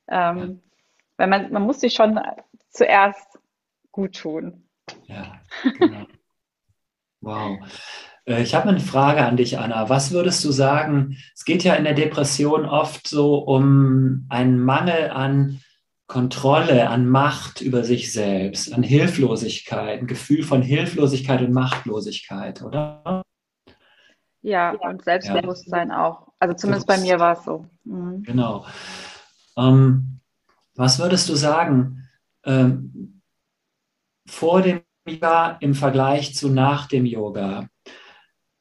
Ähm, 0.07 0.61
wenn 1.17 1.31
man, 1.31 1.51
man 1.53 1.63
muss 1.63 1.81
sich 1.81 1.95
schon 1.95 2.21
zuerst 2.69 3.39
gut 3.91 4.15
tun. 4.17 4.69
Ja, 5.07 5.41
genau. 5.79 6.05
Wow. 7.23 7.59
Äh, 8.27 8.43
ich 8.43 8.55
habe 8.55 8.69
eine 8.69 8.81
Frage 8.81 9.25
an 9.25 9.39
dich, 9.39 9.59
Anna. 9.59 9.89
Was 9.89 10.13
würdest 10.13 10.45
du 10.45 10.53
sagen? 10.53 11.17
Es 11.35 11.47
geht 11.47 11.65
ja 11.65 11.75
in 11.75 11.85
der 11.85 11.95
Depression 11.95 12.67
oft 12.67 13.09
so 13.09 13.39
um 13.39 14.27
einen 14.29 14.61
Mangel 14.61 15.09
an 15.09 15.61
Kontrolle, 16.09 16.89
an 16.89 17.07
Macht 17.07 17.61
über 17.61 17.85
sich 17.85 18.13
selbst, 18.13 18.73
an 18.73 18.83
Hilflosigkeit, 18.83 20.01
ein 20.01 20.07
Gefühl 20.07 20.43
von 20.43 20.63
Hilflosigkeit 20.63 21.43
und 21.43 21.53
Machtlosigkeit, 21.53 22.63
oder? 22.63 23.23
Ja, 24.41 24.71
und 24.71 25.05
Selbstbewusstsein 25.05 25.91
ja. 25.91 26.07
auch. 26.07 26.29
Also 26.39 26.55
zumindest 26.55 26.87
bei 26.87 26.97
mir 26.99 27.21
war 27.21 27.39
es 27.39 27.45
so. 27.45 27.67
Mhm. 27.85 28.23
Genau. 28.23 28.65
Ähm, 29.59 30.21
was 30.75 30.99
würdest 30.99 31.29
du 31.29 31.35
sagen 31.35 32.09
ähm, 32.45 33.21
vor 34.27 34.63
dem 34.63 34.81
Yoga 35.07 35.59
im 35.61 35.75
Vergleich 35.75 36.35
zu 36.35 36.49
nach 36.49 36.87
dem 36.87 37.05
Yoga? 37.05 37.69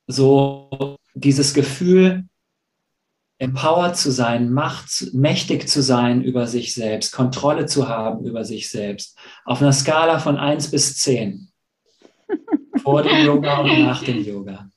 So 0.08 0.98
dieses 1.14 1.54
Gefühl, 1.54 2.26
empowered 3.40 3.96
zu 3.96 4.12
sein, 4.12 4.52
macht, 4.52 5.14
mächtig 5.14 5.70
zu 5.70 5.82
sein 5.82 6.24
über 6.24 6.48
sich 6.48 6.74
selbst, 6.74 7.14
Kontrolle 7.14 7.66
zu 7.66 7.88
haben 7.88 8.26
über 8.26 8.44
sich 8.44 8.70
selbst, 8.70 9.18
auf 9.46 9.62
einer 9.62 9.74
Skala 9.74 10.20
von 10.20 10.38
1 10.38 10.72
bis 10.72 10.98
10. 10.98 11.50
vor 12.84 13.04
dem 13.04 13.26
Yoga 13.26 13.60
und 13.60 13.84
nach 13.84 14.04
dem 14.04 14.24
Yoga. 14.24 14.68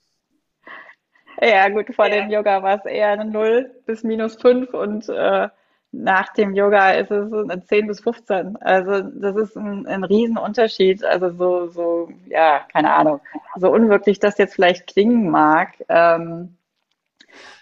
Ja, 1.42 1.68
gut, 1.70 1.94
vor 1.94 2.08
dem 2.08 2.30
Yoga 2.30 2.62
war 2.62 2.78
es 2.78 2.84
eher 2.84 3.08
eine 3.08 3.24
0 3.24 3.70
bis 3.86 4.02
minus 4.02 4.36
5 4.36 4.74
und 4.74 5.08
äh, 5.08 5.48
nach 5.92 6.32
dem 6.34 6.54
Yoga 6.54 6.92
ist 6.92 7.10
es 7.10 7.32
eine 7.32 7.64
10 7.64 7.86
bis 7.86 8.00
15. 8.00 8.56
Also 8.58 9.00
das 9.00 9.36
ist 9.36 9.56
ein, 9.56 9.86
ein 9.86 10.04
Riesenunterschied. 10.04 11.02
Also 11.04 11.30
so, 11.30 11.68
so, 11.68 12.08
ja, 12.28 12.60
keine 12.72 12.92
Ahnung, 12.92 13.20
so 13.56 13.70
unwirklich 13.70 14.20
das 14.20 14.38
jetzt 14.38 14.54
vielleicht 14.54 14.86
klingen 14.86 15.30
mag. 15.30 15.74
Ähm, 15.88 16.56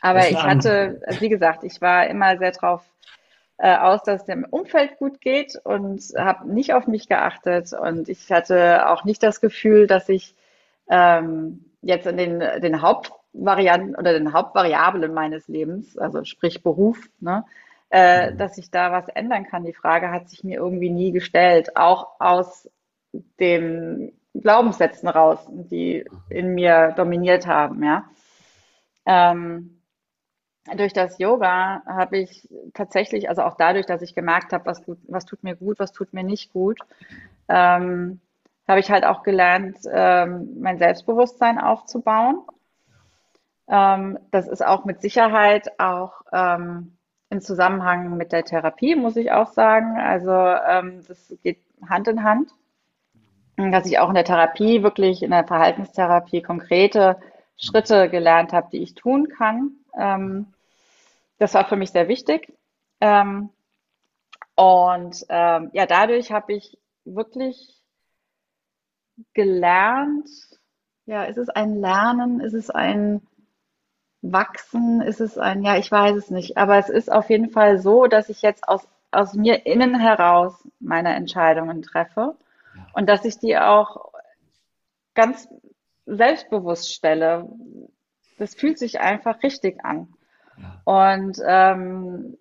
aber 0.01 0.29
ich 0.29 0.43
hatte, 0.43 1.01
also 1.07 1.21
wie 1.21 1.29
gesagt, 1.29 1.65
ich 1.65 1.81
war 1.81 2.07
immer 2.07 2.39
sehr 2.39 2.53
drauf 2.53 2.83
äh, 3.59 3.77
aus, 3.77 4.03
dass 4.05 4.21
es 4.21 4.27
dem 4.27 4.45
Umfeld 4.45 4.99
gut 4.99 5.21
geht 5.21 5.61
und 5.65 6.01
habe 6.17 6.51
nicht 6.53 6.75
auf 6.75 6.87
mich 6.87 7.09
geachtet. 7.09 7.73
Und 7.73 8.09
ich 8.09 8.31
hatte 8.31 8.89
auch 8.89 9.05
nicht 9.05 9.23
das 9.23 9.41
Gefühl, 9.41 9.87
dass 9.87 10.09
ich 10.09 10.35
ähm, 10.89 11.65
jetzt 11.83 12.07
in 12.07 12.17
den, 12.17 12.39
den 12.39 12.83
Hauptvarianten 12.83 13.97
oder 13.97 14.13
den 14.13 14.33
Hauptvariablen 14.33 15.13
meines 15.13 15.49
Lebens, 15.49 15.99
also 15.99 16.25
sprich 16.25 16.63
Beruf, 16.63 16.99
ne, 17.21 17.45
äh, 17.91 18.31
mhm. 18.31 18.39
dass 18.39 18.59
ich 18.59 18.71
da 18.71 18.93
was 18.93 19.09
ändern 19.09 19.45
kann. 19.45 19.65
Die 19.65 19.75
Frage 19.75 20.11
hat 20.11 20.29
sich 20.29 20.45
mir 20.45 20.59
irgendwie 20.59 20.91
nie 20.91 21.13
gestellt, 21.13 21.77
auch 21.77 22.21
aus 22.21 22.71
den 23.41 24.13
Glaubenssätzen 24.35 25.09
raus, 25.09 25.39
die 25.51 26.05
in 26.29 26.55
mir 26.55 26.93
dominiert 26.97 27.47
haben, 27.47 27.83
ja. 27.83 28.05
Ähm, 29.09 29.81
durch 30.77 30.93
das 30.93 31.19
Yoga 31.19 31.83
habe 31.87 32.19
ich 32.19 32.47
tatsächlich, 32.75 33.31
also 33.31 33.43
auch 33.43 33.57
dadurch, 33.57 33.87
dass 33.87 34.03
ich 34.03 34.15
gemerkt 34.15 34.53
habe, 34.53 34.67
was, 34.67 34.83
was 35.09 35.25
tut 35.25 35.43
mir 35.43 35.57
gut, 35.57 35.79
was 35.79 35.93
tut 35.93 36.13
mir 36.13 36.23
nicht 36.23 36.53
gut, 36.53 36.79
ähm, 37.49 38.21
habe 38.69 38.81
ich 38.81 38.91
halt 38.91 39.05
auch 39.07 39.23
gelernt, 39.23 39.79
ähm, 39.91 40.59
mein 40.61 40.77
Selbstbewusstsein 40.77 41.59
aufzubauen. 41.59 42.43
Ähm, 43.67 44.19
das 44.31 44.47
ist 44.47 44.65
auch 44.65 44.85
mit 44.85 45.01
Sicherheit 45.01 45.81
auch 45.81 46.21
ähm, 46.31 46.99
im 47.31 47.41
Zusammenhang 47.41 48.15
mit 48.19 48.33
der 48.33 48.45
Therapie, 48.45 48.95
muss 48.95 49.17
ich 49.17 49.33
auch 49.33 49.53
sagen. 49.53 49.99
Also 49.99 50.33
ähm, 50.33 51.03
das 51.09 51.35
geht 51.43 51.61
Hand 51.89 52.09
in 52.09 52.25
Hand. 52.25 52.51
Dass 53.57 53.87
ich 53.87 53.99
auch 53.99 54.11
in 54.11 54.15
der 54.15 54.25
Therapie, 54.25 54.83
wirklich 54.83 55.23
in 55.23 55.31
der 55.31 55.45
Verhaltenstherapie 55.45 56.43
konkrete 56.43 57.17
Schritte 57.59 58.09
gelernt 58.09 58.53
habe, 58.53 58.69
die 58.71 58.79
ich 58.79 58.95
tun 58.95 59.29
kann. 59.29 59.73
Ähm, 59.99 60.47
das 61.39 61.55
war 61.55 61.67
für 61.67 61.77
mich 61.77 61.91
sehr 61.91 62.09
wichtig. 62.09 62.53
Ähm, 63.01 63.51
und 64.55 65.25
ähm, 65.29 65.71
ja, 65.73 65.87
dadurch 65.87 66.33
habe 66.33 66.53
ich 66.55 66.79
wirklich 67.05 67.81
gelernt, 69.35 70.29
ja, 71.07 71.25
ist 71.25 71.39
es 71.39 71.49
ein 71.49 71.81
Lernen, 71.81 72.41
ist 72.41 72.55
es 72.55 72.71
ein 72.71 73.23
Wachsen, 74.21 75.01
ist 75.01 75.21
es 75.21 75.39
ein, 75.39 75.63
ja, 75.63 75.77
ich 75.77 75.91
weiß 75.91 76.17
es 76.17 76.31
nicht, 76.31 76.57
aber 76.57 76.77
es 76.77 76.89
ist 76.89 77.11
auf 77.11 77.31
jeden 77.31 77.51
Fall 77.51 77.79
so, 77.79 78.07
dass 78.07 78.29
ich 78.29 78.43
jetzt 78.43 78.69
aus, 78.69 78.87
aus 79.11 79.35
mir 79.35 79.65
innen 79.67 79.99
heraus 79.99 80.69
meine 80.81 81.15
Entscheidungen 81.15 81.83
treffe 81.83 82.37
und 82.95 83.09
dass 83.09 83.25
ich 83.25 83.39
die 83.39 83.57
auch 83.57 84.13
ganz 85.15 85.49
selbstbewusst 86.09 86.93
stelle. 86.93 87.49
Das 88.39 88.55
fühlt 88.55 88.79
sich 88.79 89.01
einfach 89.01 89.43
richtig 89.43 89.85
an. 89.85 90.09
Und 90.85 91.39
ähm, 91.47 92.37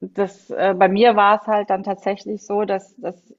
das, 0.00 0.50
äh, 0.50 0.74
bei 0.76 0.88
mir 0.88 1.16
war 1.16 1.40
es 1.40 1.46
halt 1.46 1.70
dann 1.70 1.82
tatsächlich 1.82 2.44
so, 2.44 2.64
dass, 2.64 2.96
dass 2.96 3.34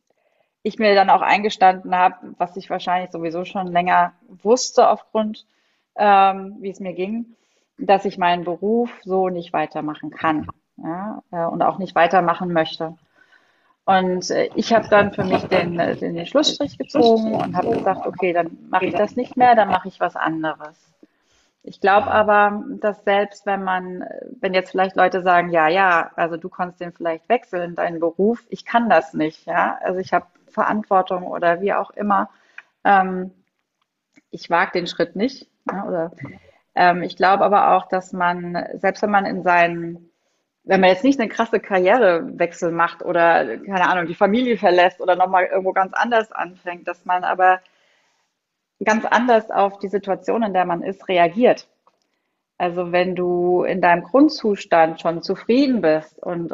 ich 0.63 0.77
mir 0.77 0.93
dann 0.95 1.09
auch 1.09 1.21
eingestanden 1.21 1.95
habe, 1.95 2.35
was 2.37 2.55
ich 2.55 2.69
wahrscheinlich 2.69 3.11
sowieso 3.11 3.45
schon 3.45 3.67
länger 3.67 4.13
wusste 4.27 4.89
aufgrund, 4.89 5.45
ähm, 5.95 6.57
wie 6.59 6.69
es 6.69 6.79
mir 6.79 6.93
ging, 6.93 7.35
dass 7.77 8.05
ich 8.05 8.17
meinen 8.17 8.43
Beruf 8.43 8.91
so 9.03 9.29
nicht 9.29 9.53
weitermachen 9.53 10.11
kann 10.11 10.47
ja, 10.77 11.23
äh, 11.31 11.45
und 11.45 11.63
auch 11.63 11.79
nicht 11.79 11.95
weitermachen 11.95 12.53
möchte. 12.53 12.95
Und 13.85 14.29
äh, 14.29 14.49
ich 14.55 14.73
habe 14.73 14.87
dann 14.89 15.11
für 15.11 15.23
mich 15.23 15.43
den, 15.45 15.79
äh, 15.79 15.95
den 15.95 16.25
Schlussstrich 16.25 16.77
gezogen 16.77 17.33
und 17.33 17.55
habe 17.55 17.71
gesagt, 17.71 18.05
okay, 18.05 18.33
dann 18.33 18.57
mache 18.69 18.85
ich 18.85 18.93
das 18.93 19.15
nicht 19.15 19.37
mehr, 19.37 19.55
dann 19.55 19.69
mache 19.69 19.87
ich 19.87 19.99
was 19.99 20.15
anderes. 20.15 20.91
Ich 21.63 21.79
glaube 21.79 22.07
aber, 22.07 22.63
dass 22.79 23.03
selbst 23.03 23.45
wenn 23.45 23.63
man, 23.63 24.03
wenn 24.39 24.53
jetzt 24.53 24.71
vielleicht 24.71 24.95
Leute 24.95 25.21
sagen, 25.21 25.51
ja, 25.51 25.67
ja, 25.67 26.11
also 26.15 26.37
du 26.37 26.49
kannst 26.49 26.79
den 26.79 26.91
vielleicht 26.91 27.29
wechseln, 27.29 27.75
deinen 27.75 27.99
Beruf, 27.99 28.43
ich 28.49 28.65
kann 28.65 28.89
das 28.89 29.13
nicht, 29.13 29.45
ja, 29.45 29.77
also 29.83 29.99
ich 29.99 30.11
habe 30.11 30.25
Verantwortung 30.47 31.23
oder 31.27 31.61
wie 31.61 31.73
auch 31.73 31.91
immer, 31.91 32.29
ähm, 32.83 33.31
ich 34.31 34.49
wage 34.49 34.71
den 34.73 34.87
Schritt 34.87 35.15
nicht, 35.15 35.49
ja, 35.71 35.85
oder 35.85 36.11
ähm, 36.73 37.03
ich 37.03 37.15
glaube 37.15 37.43
aber 37.45 37.75
auch, 37.75 37.87
dass 37.87 38.11
man, 38.11 38.65
selbst 38.75 39.03
wenn 39.03 39.11
man 39.11 39.25
in 39.25 39.43
seinen, 39.43 40.10
wenn 40.71 40.79
man 40.79 40.91
jetzt 40.91 41.03
nicht 41.03 41.19
eine 41.19 41.27
krasse 41.27 41.59
Karrierewechsel 41.59 42.71
macht 42.71 43.03
oder, 43.03 43.57
keine 43.57 43.89
Ahnung, 43.89 44.07
die 44.07 44.15
Familie 44.15 44.57
verlässt 44.57 45.01
oder 45.01 45.17
nochmal 45.17 45.47
irgendwo 45.47 45.73
ganz 45.73 45.91
anders 45.91 46.31
anfängt, 46.31 46.87
dass 46.87 47.03
man 47.03 47.25
aber 47.25 47.59
ganz 48.81 49.03
anders 49.03 49.51
auf 49.51 49.79
die 49.79 49.89
Situation, 49.89 50.43
in 50.43 50.53
der 50.53 50.63
man 50.63 50.81
ist, 50.81 51.09
reagiert. 51.09 51.67
Also 52.57 52.93
wenn 52.93 53.15
du 53.17 53.63
in 53.63 53.81
deinem 53.81 54.03
Grundzustand 54.03 55.01
schon 55.01 55.21
zufrieden 55.21 55.81
bist 55.81 56.17
und 56.19 56.53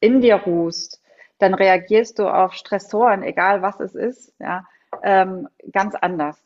in 0.00 0.22
dir 0.22 0.36
ruhst, 0.36 1.02
dann 1.38 1.52
reagierst 1.52 2.18
du 2.18 2.26
auf 2.26 2.54
Stressoren, 2.54 3.22
egal 3.22 3.60
was 3.60 3.80
es 3.80 3.94
ist, 3.94 4.32
ja, 4.38 4.64
ähm, 5.02 5.46
ganz 5.70 5.94
anders. 5.94 6.42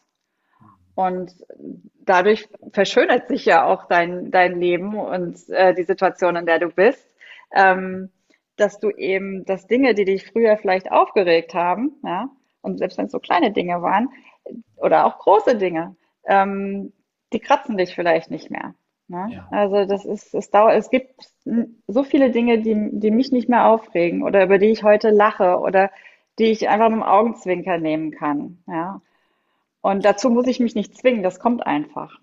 Und 0.97 1.37
dadurch 2.01 2.49
verschönert 2.73 3.29
sich 3.29 3.45
ja 3.45 3.65
auch 3.65 3.87
dein, 3.87 4.33
dein 4.33 4.59
Leben 4.59 4.99
und 4.99 5.49
äh, 5.51 5.73
die 5.73 5.85
Situation, 5.85 6.35
in 6.35 6.47
der 6.47 6.59
du 6.59 6.69
bist, 6.69 7.12
ähm, 7.55 8.11
dass 8.57 8.79
du 8.79 8.91
eben, 8.91 9.45
dass 9.45 9.67
Dinge, 9.67 9.95
die 9.95 10.05
dich 10.05 10.27
früher 10.27 10.57
vielleicht 10.57 10.91
aufgeregt 10.91 11.55
haben, 11.55 11.93
ja, 12.05 12.29
und 12.61 12.79
selbst 12.79 12.99
wenn 12.99 13.07
es 13.07 13.12
so 13.12 13.19
kleine 13.19 13.51
Dinge 13.51 13.83
waren, 13.83 14.09
oder 14.77 15.07
auch 15.07 15.19
große 15.19 15.57
Dinge, 15.57 15.97
ähm, 16.27 16.93
die 17.33 17.41
kratzen 17.41 17.77
dich 17.77 17.95
vielleicht 17.95 18.31
nicht 18.31 18.51
mehr. 18.51 18.75
Ne? 19.09 19.29
Ja. 19.31 19.49
Also 19.51 19.85
das 19.85 20.05
ist, 20.05 20.35
es 20.35 20.51
dauert, 20.51 20.77
es 20.77 20.91
gibt 20.91 21.29
so 21.87 22.03
viele 22.03 22.31
Dinge, 22.31 22.61
die, 22.61 22.91
die 22.93 23.11
mich 23.11 23.33
nicht 23.33 23.49
mehr 23.49 23.67
aufregen 23.67 24.23
oder 24.23 24.45
über 24.45 24.59
die 24.59 24.71
ich 24.71 24.85
heute 24.85 25.11
lache 25.11 25.59
oder 25.59 25.91
die 26.38 26.47
ich 26.47 26.69
einfach 26.69 26.88
mit 26.88 26.99
dem 26.99 27.03
Augenzwinker 27.03 27.79
nehmen 27.79 28.11
kann. 28.11 28.62
Ja. 28.67 29.01
Und 29.81 30.05
dazu 30.05 30.31
muss 30.31 30.47
ich 30.47 30.61
mich 30.61 30.75
nicht 30.75 30.97
zwingen, 30.97 31.23
das 31.23 31.41
kommt 31.41 31.67
einfach. 31.67 32.21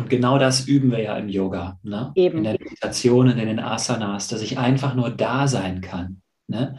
Und 0.00 0.10
genau 0.10 0.38
das 0.38 0.66
üben 0.66 0.90
wir 0.90 1.02
ja 1.02 1.16
im 1.16 1.28
Yoga, 1.28 1.78
ne? 1.82 2.12
Eben. 2.14 2.38
in 2.38 2.44
der 2.44 2.52
Meditation 2.54 3.28
und 3.28 3.38
in 3.38 3.46
den 3.46 3.60
Asanas, 3.60 4.28
dass 4.28 4.40
ich 4.42 4.58
einfach 4.58 4.94
nur 4.94 5.10
da 5.10 5.46
sein 5.46 5.80
kann. 5.80 6.22
Ne? 6.48 6.76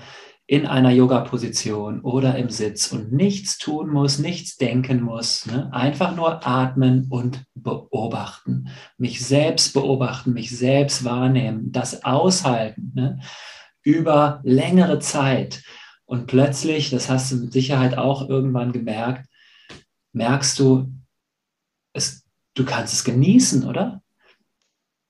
in 0.52 0.66
einer 0.66 0.92
Yoga-Position 0.92 2.02
oder 2.02 2.36
im 2.36 2.50
Sitz 2.50 2.92
und 2.92 3.14
nichts 3.14 3.58
tun 3.58 3.90
muss, 3.90 4.20
nichts 4.20 4.58
denken 4.58 5.02
muss. 5.02 5.46
Ne? 5.46 5.72
Einfach 5.72 6.14
nur 6.14 6.46
atmen 6.46 7.08
und 7.10 7.46
beobachten. 7.56 8.68
Mich 8.98 9.26
selbst 9.26 9.74
beobachten, 9.74 10.34
mich 10.34 10.50
selbst 10.50 11.06
wahrnehmen, 11.06 11.72
das 11.72 12.04
aushalten 12.04 12.92
ne? 12.96 13.22
über 13.82 14.42
längere 14.44 15.00
Zeit. 15.00 15.64
Und 16.04 16.28
plötzlich, 16.28 16.90
das 16.90 17.10
hast 17.10 17.32
du 17.32 17.38
mit 17.38 17.54
Sicherheit 17.54 17.98
auch 17.98 18.28
irgendwann 18.28 18.74
gemerkt, 18.74 19.30
merkst 20.12 20.60
du, 20.60 20.92
es, 21.94 22.21
du 22.54 22.66
kannst 22.66 22.94
es 22.94 23.04
genießen, 23.04 23.68
oder? 23.68 24.02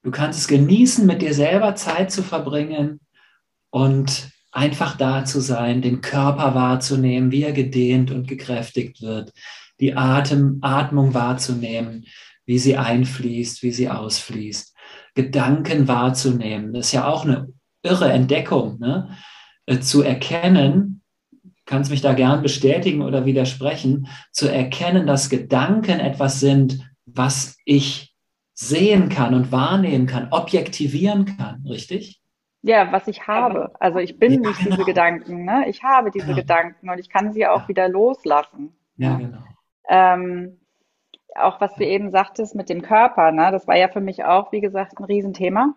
Du 0.03 0.11
kannst 0.11 0.39
es 0.39 0.47
genießen, 0.47 1.05
mit 1.05 1.21
dir 1.21 1.33
selber 1.33 1.75
Zeit 1.75 2.11
zu 2.11 2.23
verbringen 2.23 2.99
und 3.69 4.31
einfach 4.51 4.97
da 4.97 5.25
zu 5.25 5.39
sein, 5.39 5.81
den 5.81 6.01
Körper 6.01 6.55
wahrzunehmen, 6.55 7.31
wie 7.31 7.43
er 7.43 7.53
gedehnt 7.53 8.11
und 8.11 8.27
gekräftigt 8.27 9.01
wird, 9.01 9.31
die 9.79 9.95
Atem, 9.95 10.59
Atmung 10.61 11.13
wahrzunehmen, 11.13 12.05
wie 12.45 12.59
sie 12.59 12.77
einfließt, 12.77 13.63
wie 13.63 13.71
sie 13.71 13.89
ausfließt, 13.89 14.75
Gedanken 15.15 15.87
wahrzunehmen. 15.87 16.73
Das 16.73 16.87
ist 16.87 16.91
ja 16.93 17.07
auch 17.07 17.25
eine 17.25 17.47
irre 17.83 18.11
Entdeckung, 18.11 18.79
ne? 18.79 19.17
Äh, 19.65 19.79
zu 19.79 20.01
erkennen, 20.01 21.01
kannst 21.65 21.91
mich 21.91 22.01
da 22.01 22.13
gern 22.13 22.41
bestätigen 22.41 23.01
oder 23.01 23.25
widersprechen, 23.25 24.07
zu 24.31 24.47
erkennen, 24.47 25.07
dass 25.07 25.29
Gedanken 25.29 25.99
etwas 25.99 26.39
sind, 26.39 26.90
was 27.15 27.57
ich 27.65 28.15
sehen 28.53 29.09
kann 29.09 29.33
und 29.33 29.51
wahrnehmen 29.51 30.07
kann, 30.07 30.27
objektivieren 30.31 31.25
kann, 31.25 31.65
richtig? 31.67 32.21
Ja, 32.63 32.91
was 32.91 33.07
ich 33.07 33.27
habe. 33.27 33.71
Also 33.79 33.99
ich 33.99 34.19
bin 34.19 34.33
ja, 34.33 34.49
nicht 34.49 34.59
genau. 34.59 34.75
diese 34.75 34.85
Gedanken, 34.85 35.45
ne? 35.45 35.65
Ich 35.67 35.83
habe 35.83 36.11
diese 36.11 36.27
genau. 36.27 36.37
Gedanken 36.37 36.89
und 36.89 36.99
ich 36.99 37.09
kann 37.09 37.33
sie 37.33 37.47
auch 37.47 37.63
ja. 37.63 37.67
wieder 37.67 37.89
loslassen. 37.89 38.75
Ja, 38.97 39.15
genau. 39.15 39.39
Ähm, 39.89 40.59
auch 41.35 41.59
was 41.59 41.73
du 41.75 41.85
eben 41.85 42.11
sagtest 42.11 42.55
mit 42.55 42.69
dem 42.69 42.83
Körper, 42.83 43.31
ne? 43.31 43.51
Das 43.51 43.67
war 43.67 43.77
ja 43.77 43.87
für 43.87 44.01
mich 44.01 44.23
auch, 44.23 44.51
wie 44.51 44.61
gesagt, 44.61 44.99
ein 44.99 45.05
Riesenthema. 45.05 45.73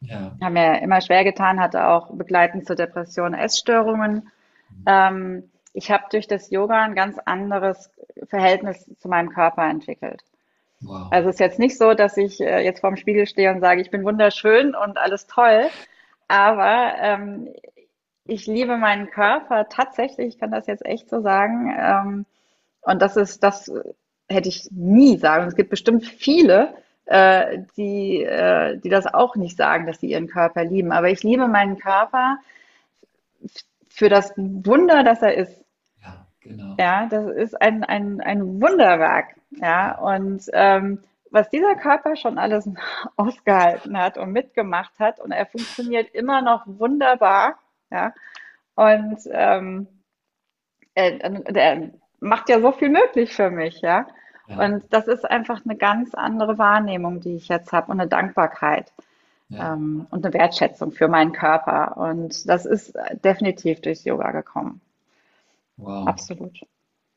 Ja. 0.00 0.32
Haben 0.42 0.54
mir 0.54 0.80
immer 0.80 1.00
schwer 1.00 1.24
getan, 1.24 1.60
hatte 1.60 1.88
auch 1.88 2.10
begleitend 2.10 2.66
zur 2.66 2.76
Depression 2.76 3.34
Essstörungen. 3.34 4.30
Mhm. 4.70 4.84
Ähm, 4.86 5.50
ich 5.74 5.90
habe 5.90 6.04
durch 6.10 6.26
das 6.26 6.50
Yoga 6.50 6.84
ein 6.84 6.94
ganz 6.94 7.18
anderes 7.18 7.90
Verhältnis 8.28 8.88
zu 8.98 9.08
meinem 9.08 9.30
Körper 9.30 9.68
entwickelt. 9.68 10.22
Wow. 10.84 11.08
Also 11.10 11.28
es 11.28 11.36
ist 11.36 11.40
jetzt 11.40 11.58
nicht 11.58 11.78
so, 11.78 11.94
dass 11.94 12.16
ich 12.16 12.40
äh, 12.40 12.64
jetzt 12.64 12.80
vorm 12.80 12.96
Spiegel 12.96 13.26
stehe 13.26 13.52
und 13.52 13.60
sage, 13.60 13.80
ich 13.80 13.90
bin 13.90 14.04
wunderschön 14.04 14.74
und 14.74 14.98
alles 14.98 15.26
toll, 15.26 15.68
aber 16.28 16.94
ähm, 16.98 17.48
ich 18.26 18.46
liebe 18.46 18.76
meinen 18.76 19.10
Körper 19.10 19.68
tatsächlich, 19.68 20.28
ich 20.28 20.38
kann 20.38 20.50
das 20.50 20.66
jetzt 20.66 20.84
echt 20.84 21.08
so 21.10 21.20
sagen. 21.20 21.74
Ähm, 21.78 22.26
und 22.80 23.02
das 23.02 23.16
ist, 23.16 23.42
das 23.42 23.70
hätte 24.28 24.48
ich 24.48 24.68
nie 24.70 25.18
sagen. 25.18 25.46
Es 25.46 25.56
gibt 25.56 25.70
bestimmt 25.70 26.06
viele, 26.06 26.74
äh, 27.06 27.58
die, 27.76 28.22
äh, 28.22 28.78
die 28.78 28.88
das 28.88 29.06
auch 29.06 29.36
nicht 29.36 29.56
sagen, 29.56 29.86
dass 29.86 30.00
sie 30.00 30.10
ihren 30.10 30.28
Körper 30.28 30.64
lieben. 30.64 30.92
Aber 30.92 31.10
ich 31.10 31.22
liebe 31.22 31.48
meinen 31.48 31.78
Körper 31.78 32.38
für 33.88 34.08
das 34.08 34.32
Wunder, 34.36 35.04
das 35.04 35.22
er 35.22 35.34
ist. 35.34 35.64
Ja, 36.02 36.26
genau. 36.40 36.74
Ja, 36.78 37.06
das 37.06 37.26
ist 37.26 37.60
ein, 37.60 37.84
ein, 37.84 38.20
ein 38.20 38.60
Wunderwerk. 38.60 39.36
Ja, 39.60 39.98
und 39.98 40.44
ähm, 40.52 41.02
was 41.30 41.50
dieser 41.50 41.74
Körper 41.74 42.16
schon 42.16 42.38
alles 42.38 42.68
ausgehalten 43.16 43.98
hat 43.98 44.18
und 44.18 44.32
mitgemacht 44.32 44.98
hat 44.98 45.20
und 45.20 45.32
er 45.32 45.46
funktioniert 45.46 46.14
immer 46.14 46.42
noch 46.42 46.62
wunderbar, 46.66 47.58
ja. 47.90 48.12
Und 48.76 49.18
ähm, 49.30 49.86
er, 50.94 51.20
er 51.54 51.90
macht 52.20 52.48
ja 52.48 52.60
so 52.60 52.72
viel 52.72 52.88
möglich 52.88 53.34
für 53.34 53.50
mich, 53.50 53.80
ja. 53.80 54.06
ja. 54.46 54.64
Und 54.64 54.84
das 54.92 55.06
ist 55.06 55.24
einfach 55.24 55.60
eine 55.64 55.76
ganz 55.76 56.14
andere 56.14 56.58
Wahrnehmung, 56.58 57.20
die 57.20 57.36
ich 57.36 57.48
jetzt 57.48 57.72
habe 57.72 57.92
und 57.92 58.00
eine 58.00 58.08
Dankbarkeit 58.08 58.92
ja. 59.48 59.74
ähm, 59.74 60.06
und 60.10 60.24
eine 60.24 60.34
Wertschätzung 60.34 60.92
für 60.92 61.08
meinen 61.08 61.32
Körper. 61.32 61.96
Und 61.96 62.48
das 62.48 62.66
ist 62.66 62.94
definitiv 63.24 63.80
durchs 63.80 64.04
Yoga 64.04 64.32
gekommen. 64.32 64.80
Wow. 65.76 66.08
Absolut. 66.08 66.60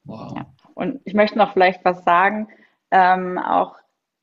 Wow. 0.04 0.34
Ja. 0.36 0.46
Und 0.78 1.02
ich 1.06 1.14
möchte 1.14 1.38
noch 1.38 1.54
vielleicht 1.54 1.84
was 1.84 2.04
sagen, 2.04 2.48
ähm, 2.92 3.38
auch 3.38 3.76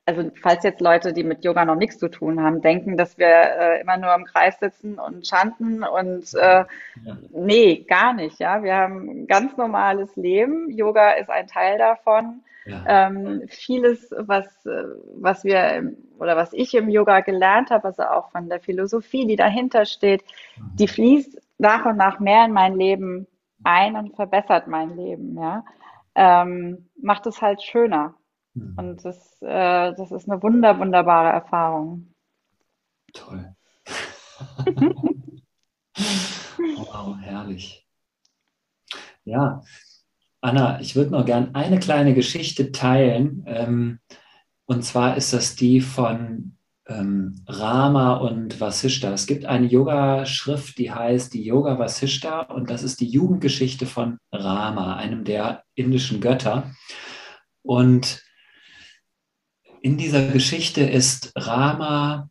also 0.07 0.29
falls 0.39 0.63
jetzt 0.63 0.81
Leute, 0.81 1.13
die 1.13 1.23
mit 1.23 1.43
Yoga 1.43 1.65
noch 1.65 1.75
nichts 1.75 1.97
zu 1.97 2.09
tun 2.09 2.41
haben, 2.41 2.61
denken, 2.61 2.95
dass 2.95 3.17
wir 3.17 3.27
äh, 3.27 3.81
immer 3.81 3.97
nur 3.97 4.13
im 4.13 4.25
Kreis 4.25 4.59
sitzen 4.59 4.99
und 4.99 5.25
chanten 5.27 5.83
und 5.83 6.31
äh, 6.35 6.63
ja. 7.03 7.17
nee, 7.31 7.85
gar 7.87 8.13
nicht. 8.13 8.39
Ja, 8.39 8.61
wir 8.61 8.75
haben 8.75 9.09
ein 9.09 9.27
ganz 9.27 9.57
normales 9.57 10.15
Leben. 10.15 10.69
Yoga 10.69 11.13
ist 11.13 11.29
ein 11.29 11.47
Teil 11.47 11.79
davon. 11.79 12.41
Ja. 12.67 12.83
Ähm, 12.87 13.43
vieles, 13.47 14.11
was 14.17 14.47
was 15.15 15.43
wir 15.43 15.91
oder 16.19 16.35
was 16.35 16.53
ich 16.53 16.73
im 16.75 16.89
Yoga 16.89 17.21
gelernt 17.21 17.71
habe, 17.71 17.85
also 17.85 18.03
auch 18.03 18.31
von 18.31 18.47
der 18.47 18.59
Philosophie, 18.59 19.25
die 19.25 19.35
dahinter 19.35 19.85
steht, 19.85 20.23
mhm. 20.57 20.75
die 20.75 20.87
fließt 20.87 21.41
nach 21.57 21.85
und 21.85 21.97
nach 21.97 22.19
mehr 22.19 22.45
in 22.45 22.53
mein 22.53 22.75
Leben 22.75 23.27
ein 23.63 23.95
und 23.95 24.15
verbessert 24.15 24.67
mein 24.67 24.95
Leben. 24.95 25.35
Ja, 25.37 25.63
ähm, 26.15 26.89
macht 27.01 27.27
es 27.27 27.41
halt 27.41 27.61
schöner. 27.61 28.15
Mhm. 28.53 28.75
Und 28.77 29.05
das, 29.05 29.41
äh, 29.41 29.93
das 29.93 30.11
ist 30.11 30.29
eine 30.29 30.41
wunder, 30.41 30.79
wunderbare 30.79 31.29
Erfahrung. 31.29 32.13
Toll. 33.13 33.55
wow, 36.77 37.15
herrlich. 37.21 37.87
Ja, 39.23 39.63
Anna, 40.41 40.79
ich 40.79 40.95
würde 40.95 41.11
noch 41.11 41.25
gern 41.25 41.55
eine 41.55 41.79
kleine 41.79 42.13
Geschichte 42.13 42.71
teilen. 42.71 43.43
Ähm, 43.47 43.99
und 44.65 44.83
zwar 44.83 45.17
ist 45.17 45.33
das 45.33 45.55
die 45.55 45.81
von 45.81 46.57
ähm, 46.87 47.43
Rama 47.47 48.15
und 48.15 48.59
Vasishta. 48.59 49.11
Es 49.11 49.25
gibt 49.25 49.45
eine 49.45 49.65
Yoga-Schrift, 49.65 50.77
die 50.77 50.91
heißt 50.91 51.33
die 51.33 51.43
Yoga 51.43 51.79
Vasishta 51.79 52.41
und 52.41 52.69
das 52.69 52.83
ist 52.83 52.99
die 53.01 53.09
Jugendgeschichte 53.09 53.85
von 53.85 54.17
Rama, 54.31 54.95
einem 54.95 55.23
der 55.23 55.63
indischen 55.73 56.21
Götter. 56.21 56.71
Und 57.63 58.23
in 59.81 59.97
dieser 59.97 60.27
Geschichte 60.27 60.81
ist 60.81 61.31
Rama 61.35 62.29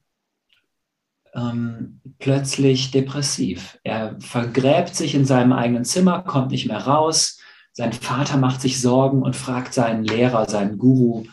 ähm, 1.35 2.01
plötzlich 2.19 2.91
depressiv. 2.93 3.79
Er 3.83 4.17
vergräbt 4.21 4.95
sich 4.95 5.15
in 5.15 5.25
seinem 5.25 5.53
eigenen 5.53 5.85
Zimmer, 5.85 6.23
kommt 6.23 6.53
nicht 6.53 6.67
mehr 6.67 6.79
raus. 6.79 7.41
Sein 7.73 7.93
Vater 7.93 8.37
macht 8.37 8.61
sich 8.61 8.81
Sorgen 8.81 9.23
und 9.23 9.35
fragt 9.35 9.75
seinen 9.75 10.05
Lehrer, 10.05 10.49
seinen 10.49 10.79
Guru 10.79 11.25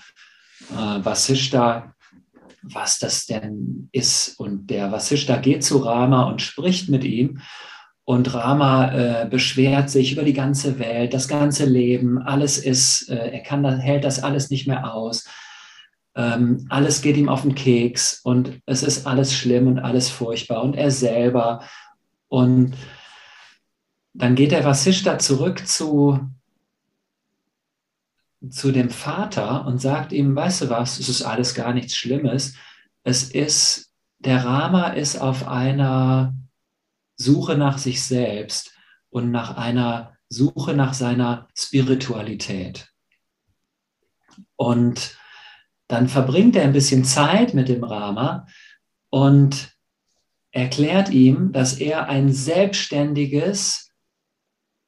äh, 0.72 1.06
Vasishta, 1.06 1.94
was 2.62 3.00
das 3.00 3.26
denn 3.26 3.90
ist. 3.92 4.40
Und 4.40 4.70
der 4.70 4.92
Vasishta 4.92 5.38
geht 5.38 5.64
zu 5.64 5.78
Rama 5.80 6.24
und 6.24 6.42
spricht 6.42 6.90
mit 6.90 7.04
ihm. 7.04 7.40
Und 8.04 8.34
Rama 8.34 8.92
äh, 8.94 9.28
beschwert 9.30 9.90
sich 9.90 10.14
über 10.14 10.24
die 10.24 10.34
ganze 10.34 10.80
Welt, 10.80 11.14
das 11.14 11.28
ganze 11.28 11.66
Leben, 11.66 12.18
alles 12.18 12.58
ist, 12.58 13.10
äh, 13.10 13.32
er 13.32 13.42
kann, 13.42 13.64
hält 13.80 14.04
das 14.04 14.24
alles 14.24 14.50
nicht 14.50 14.68
mehr 14.68 14.94
aus. 14.94 15.26
Ähm, 16.16 16.66
alles 16.70 17.02
geht 17.02 17.16
ihm 17.16 17.30
auf 17.30 17.44
den 17.44 17.56
Keks 17.56 18.20
und 18.24 18.60
es 18.66 18.84
ist 18.84 19.08
alles 19.08 19.34
schlimm 19.34 19.68
und 19.68 19.80
alles 19.80 20.10
furchtbar 20.10 20.62
und 20.62 20.76
er 20.76 20.92
selber. 20.92 21.64
Und 22.28 22.76
dann 24.14 24.36
geht 24.36 24.52
der 24.52 24.66
Vasishta 24.66 25.20
zurück 25.20 25.66
zu, 25.66 26.20
zu 28.50 28.72
dem 28.72 28.90
Vater 28.90 29.66
und 29.66 29.80
sagt 29.80 30.12
ihm, 30.12 30.36
weißt 30.36 30.64
du 30.64 30.70
was, 30.70 31.00
es 31.00 31.10
ist 31.10 31.22
alles 31.22 31.54
gar 31.54 31.74
nichts 31.74 31.96
Schlimmes. 31.96 32.56
Es 33.04 33.24
ist, 33.24 33.94
der 34.20 34.44
Rama 34.44 34.90
ist 34.90 35.18
auf 35.18 35.48
einer 35.48 36.34
Suche 37.16 37.56
nach 37.56 37.78
sich 37.78 38.04
selbst 38.04 38.74
und 39.10 39.32
nach 39.32 39.58
einer 39.58 40.18
Suche 40.30 40.74
nach 40.74 40.94
seiner 40.94 41.48
Spiritualität. 41.56 42.90
Und 44.56 45.18
dann 45.88 46.08
verbringt 46.08 46.56
er 46.56 46.64
ein 46.64 46.74
bisschen 46.74 47.04
Zeit 47.04 47.54
mit 47.54 47.68
dem 47.68 47.84
Rama 47.84 48.48
und 49.10 49.76
erklärt 50.52 51.10
ihm, 51.10 51.52
dass 51.52 51.80
er 51.80 52.08
ein 52.08 52.32
selbstständiges 52.32 53.92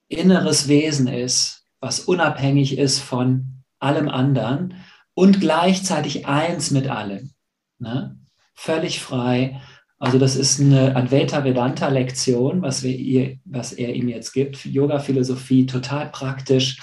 inneres 0.08 0.68
Wesen 0.68 1.08
ist, 1.08 1.62
was 1.84 2.00
unabhängig 2.00 2.78
ist 2.78 3.00
von 3.00 3.63
allem 3.80 4.08
anderen 4.08 4.76
und 5.13 5.41
gleichzeitig 5.41 6.26
eins 6.26 6.72
mit 6.72 6.88
allem. 6.88 7.32
Ne? 7.78 8.17
Völlig 8.56 9.02
frei. 9.02 9.62
Also 10.00 10.17
das 10.17 10.38
ist 10.38 10.62
eine 10.62 10.96
Advaita 10.96 11.43
Vedanta 11.43 11.89
Lektion, 11.89 12.62
was, 12.62 12.84
wir 12.84 12.96
ihr, 12.96 13.38
was 13.43 13.74
er 13.74 13.93
ihm 13.93 14.08
jetzt 14.08 14.32
gibt. 14.32 14.63
Yoga 14.65 15.00
Philosophie, 15.00 15.65
total 15.65 16.10
praktisch 16.10 16.80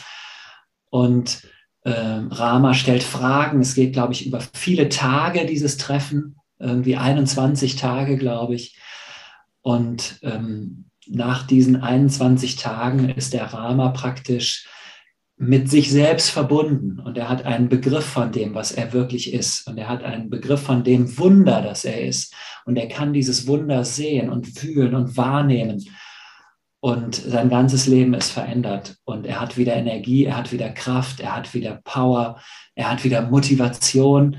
Und 0.91 1.49
äh, 1.83 1.91
Rama 1.93 2.75
stellt 2.75 3.03
Fragen. 3.03 3.61
Es 3.63 3.75
geht, 3.75 3.95
glaube 3.95 4.13
ich, 4.13 4.27
über 4.27 4.41
viele 4.53 4.91
Tage, 4.91 5.47
dieses 5.47 5.79
Treffen. 5.79 6.37
Irgendwie 6.59 6.97
21 6.97 7.77
Tage, 7.77 8.19
glaube 8.19 8.55
ich. 8.55 8.79
Und 9.63 10.19
ähm, 10.23 10.91
nach 11.07 11.47
diesen 11.47 11.77
21 11.83 12.57
Tagen 12.57 13.09
ist 13.09 13.33
der 13.33 13.47
Rama 13.47 13.89
praktisch 13.89 14.69
mit 15.43 15.71
sich 15.71 15.91
selbst 15.91 16.29
verbunden 16.31 17.01
und 17.01 17.17
er 17.17 17.31
hat 17.31 17.47
einen 17.47 17.71
Begriff 17.71 18.05
von 18.05 18.31
dem, 18.31 18.55
was 18.55 18.73
er 18.73 18.93
wirklich 18.93 19.33
ist 19.33 19.67
und 19.67 19.79
er 19.79 19.89
hat 19.89 20.05
einen 20.05 20.29
Begriff 20.29 20.61
von 20.61 20.85
dem 20.85 21.17
Wunder, 21.17 21.63
das 21.63 21.87
er 21.87 22.03
ist 22.03 22.35
und 22.67 22.77
er 22.77 22.89
kann 22.89 23.15
dieses 23.15 23.47
Wunder 23.47 23.87
sehen 23.87 24.29
und 24.29 24.47
fühlen 24.47 24.95
und 24.95 25.17
wahrnehmen 25.17 25.83
und 26.81 27.15
sein 27.15 27.49
ganzes 27.49 27.87
Leben 27.87 28.13
ist 28.13 28.31
verändert 28.31 28.99
und 29.05 29.27
er 29.27 29.41
hat 29.41 29.57
wieder 29.57 29.75
Energie, 29.77 30.27
er 30.27 30.37
hat 30.37 30.53
wieder 30.53 30.69
Kraft, 30.69 31.21
er 31.21 31.35
hat 31.35 31.55
wieder 31.55 31.81
Power, 31.85 32.39
er 32.75 32.91
hat 32.91 33.03
wieder 33.03 33.23
Motivation 33.23 34.37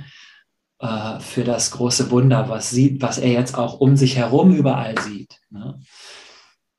äh, 0.77 1.19
für 1.19 1.43
das 1.43 1.71
große 1.71 2.11
Wunder, 2.11 2.47
was 2.47 2.69
sieht, 2.69 3.01
was 3.01 3.17
er 3.17 3.31
jetzt 3.31 3.57
auch 3.57 3.79
um 3.79 3.97
sich 3.97 4.17
herum 4.17 4.53
überall 4.53 4.95
sieht. 4.99 5.39
Ne? 5.49 5.79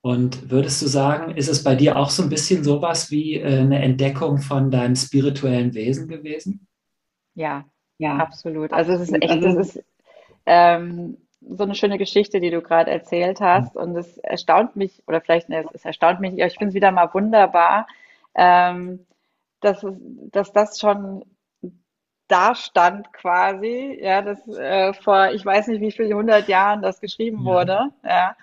Und 0.02 0.50
würdest 0.50 0.82
du 0.82 0.88
sagen, 0.88 1.36
ist 1.36 1.48
es 1.48 1.62
bei 1.62 1.76
dir 1.76 1.96
auch 1.96 2.10
so 2.10 2.24
ein 2.24 2.28
bisschen 2.28 2.64
sowas 2.64 3.12
wie 3.12 3.36
äh, 3.36 3.60
eine 3.60 3.80
Entdeckung 3.80 4.38
von 4.38 4.70
deinem 4.70 4.96
spirituellen 4.96 5.74
Wesen 5.74 6.08
gewesen? 6.08 6.66
Ja, 7.34 7.64
ja, 7.98 8.16
absolut. 8.16 8.72
Also 8.72 8.92
es 8.92 9.02
ist 9.02 9.14
echt, 9.14 9.44
es 9.44 9.76
ist 9.76 9.84
ähm, 10.44 11.18
so 11.40 11.62
eine 11.62 11.76
schöne 11.76 11.98
Geschichte, 11.98 12.40
die 12.40 12.50
du 12.50 12.60
gerade 12.62 12.90
erzählt 12.90 13.40
hast. 13.40 13.76
Und 13.76 13.96
es 13.96 14.18
erstaunt 14.18 14.74
mich, 14.74 15.04
oder 15.06 15.20
vielleicht, 15.20 15.48
ne, 15.48 15.64
es 15.72 15.84
erstaunt 15.84 16.18
mich, 16.18 16.36
ich 16.36 16.58
finde 16.58 16.70
es 16.70 16.74
wieder 16.74 16.90
mal 16.90 17.14
wunderbar, 17.14 17.86
ähm, 18.34 19.06
dass, 19.60 19.86
dass 20.32 20.52
das 20.52 20.80
schon 20.80 21.24
da 22.26 22.56
stand 22.56 23.12
quasi, 23.12 23.98
ja, 24.02 24.22
dass 24.22 24.48
äh, 24.48 24.94
vor, 24.94 25.30
ich 25.30 25.44
weiß 25.44 25.68
nicht 25.68 25.80
wie 25.80 25.92
viele 25.92 26.14
hundert 26.16 26.48
Jahren 26.48 26.82
das 26.82 27.00
geschrieben 27.00 27.40
ja. 27.40 27.44
wurde, 27.44 27.90
ja. 28.02 28.34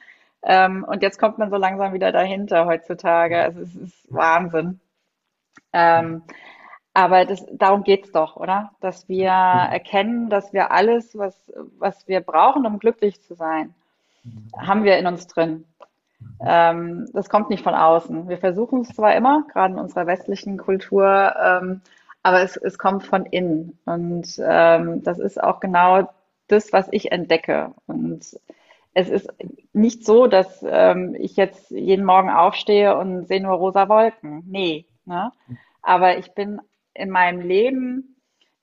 Ähm, 0.44 0.86
und 0.88 1.02
jetzt 1.04 1.20
kommt 1.20 1.38
man 1.38 1.50
so 1.50 1.58
langsam 1.58 1.94
wieder 1.94 2.12
dahinter 2.12 2.66
heutzutage. 2.66 3.42
Also 3.42 3.62
es 3.62 3.76
ist 3.76 4.14
Wahnsinn. 4.14 4.80
Ähm, 5.74 6.24
aber 6.94 7.26
das, 7.26 7.46
darum 7.52 7.84
geht's 7.84 8.12
doch, 8.12 8.36
oder? 8.36 8.72
Dass 8.82 9.08
wir 9.08 9.30
erkennen, 9.30 10.30
dass 10.30 10.54
wir 10.54 10.72
alles, 10.72 11.18
was, 11.18 11.52
was 11.78 12.08
wir 12.08 12.22
brauchen, 12.22 12.66
um 12.66 12.80
glücklich 12.80 13.22
zu 13.22 13.36
sein, 13.36 13.74
haben 14.58 14.84
wir 14.84 14.98
in 14.98 15.08
uns 15.08 15.28
drin. 15.28 15.66
Ähm, 16.46 17.08
das 17.14 17.30
kommt 17.30 17.50
nicht 17.50 17.64
von 17.64 17.76
außen. 17.76 18.28
Wir 18.28 18.38
versuchen 18.38 18.82
es 18.82 18.90
zwar 18.90 19.16
immer, 19.16 19.46
gerade 19.52 19.74
in 19.74 19.80
unserer 19.80 20.08
westlichen 20.08 20.58
Kultur, 20.58 21.36
ähm, 21.42 21.82
aber 22.24 22.42
es, 22.42 22.58
es 22.58 22.78
kommt 22.78 23.04
von 23.06 23.26
innen. 23.26 23.78
Und 23.86 24.40
ähm, 24.44 25.04
das 25.04 25.20
ist 25.20 25.42
auch 25.42 25.60
genau 25.60 26.10
das, 26.48 26.74
was 26.74 26.88
ich 26.92 27.12
entdecke. 27.12 27.72
Und 27.88 28.38
es 28.94 29.10
ist 29.10 29.30
nicht 29.74 30.06
so, 30.06 30.28
dass 30.28 30.64
ähm, 30.68 31.16
ich 31.18 31.36
jetzt 31.36 31.72
jeden 31.72 32.06
Morgen 32.06 32.30
aufstehe 32.30 32.98
und 32.98 33.28
sehe 33.28 33.42
nur 33.42 33.54
rosa 33.54 33.88
Wolken. 33.88 34.44
Nee. 34.48 34.86
Ne? 35.06 35.32
Aber 35.82 36.18
ich 36.18 36.34
bin 36.34 36.60
in 36.94 37.10
meinem 37.10 37.42
Leben 37.42 38.16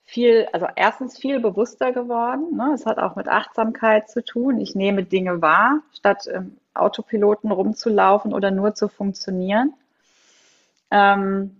viel, 0.03 0.47
also 0.53 0.67
erstens 0.75 1.17
viel 1.17 1.39
bewusster 1.39 1.91
geworden. 1.91 2.55
Ne? 2.55 2.71
Es 2.73 2.85
hat 2.85 2.97
auch 2.97 3.15
mit 3.15 3.27
Achtsamkeit 3.27 4.09
zu 4.09 4.23
tun. 4.23 4.59
Ich 4.59 4.75
nehme 4.75 5.03
Dinge 5.03 5.41
wahr, 5.41 5.81
statt 5.93 6.27
im 6.27 6.57
Autopiloten 6.73 7.51
rumzulaufen 7.51 8.33
oder 8.33 8.51
nur 8.51 8.73
zu 8.73 8.87
funktionieren. 8.87 9.73
Ähm, 10.91 11.57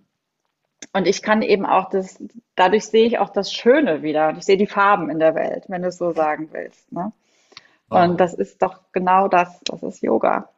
und 0.94 1.08
ich 1.08 1.22
kann 1.22 1.42
eben 1.42 1.66
auch 1.66 1.90
das, 1.90 2.24
dadurch 2.56 2.86
sehe 2.86 3.06
ich 3.06 3.20
auch 3.20 3.30
das 3.30 3.52
Schöne 3.52 4.02
wieder. 4.04 4.36
Ich 4.38 4.46
sehe 4.46 4.58
die 4.58 4.68
Farben 4.68 5.10
in 5.10 5.20
der 5.20 5.36
Welt, 5.36 5.66
wenn 5.68 5.82
du 5.82 5.90
es 5.90 5.98
so 5.98 6.12
sagen 6.14 6.50
willst. 6.52 6.92
Ne? 6.92 7.12
Und 7.90 8.20
das 8.20 8.34
ist 8.34 8.62
doch 8.62 8.82
genau 8.92 9.28
das. 9.28 9.60
Das 9.66 9.82
ist 9.84 10.02
Yoga. 10.02 10.50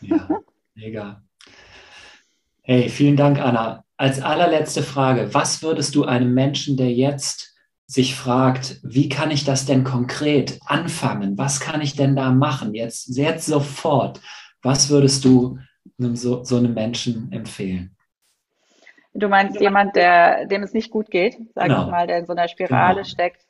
Ja, 0.00 0.28
mega. 0.74 1.22
Hey, 2.62 2.88
vielen 2.88 3.16
Dank, 3.16 3.40
Anna. 3.40 3.84
Als 3.96 4.22
allerletzte 4.22 4.82
Frage, 4.82 5.34
was 5.34 5.62
würdest 5.62 5.94
du 5.94 6.04
einem 6.04 6.32
Menschen, 6.32 6.76
der 6.76 6.92
jetzt 6.92 7.54
sich 7.86 8.14
fragt, 8.14 8.78
wie 8.82 9.08
kann 9.08 9.30
ich 9.30 9.44
das 9.44 9.66
denn 9.66 9.82
konkret 9.82 10.60
anfangen? 10.64 11.36
Was 11.36 11.60
kann 11.60 11.80
ich 11.80 11.96
denn 11.96 12.14
da 12.14 12.30
machen? 12.30 12.74
Jetzt, 12.74 13.16
jetzt 13.16 13.46
sofort. 13.46 14.20
Was 14.62 14.90
würdest 14.90 15.24
du 15.24 15.58
einem, 15.98 16.14
so, 16.14 16.44
so 16.44 16.56
einem 16.56 16.72
Menschen 16.72 17.32
empfehlen? 17.32 17.96
Du 19.12 19.28
meinst 19.28 19.60
jemand, 19.60 19.96
der, 19.96 20.46
dem 20.46 20.62
es 20.62 20.72
nicht 20.72 20.90
gut 20.90 21.10
geht, 21.10 21.36
sage 21.54 21.68
genau. 21.68 21.84
ich 21.84 21.90
mal, 21.90 22.06
der 22.06 22.18
in 22.18 22.26
so 22.26 22.32
einer 22.32 22.46
Spirale 22.46 23.02
genau. 23.02 23.08
steckt. 23.08 23.44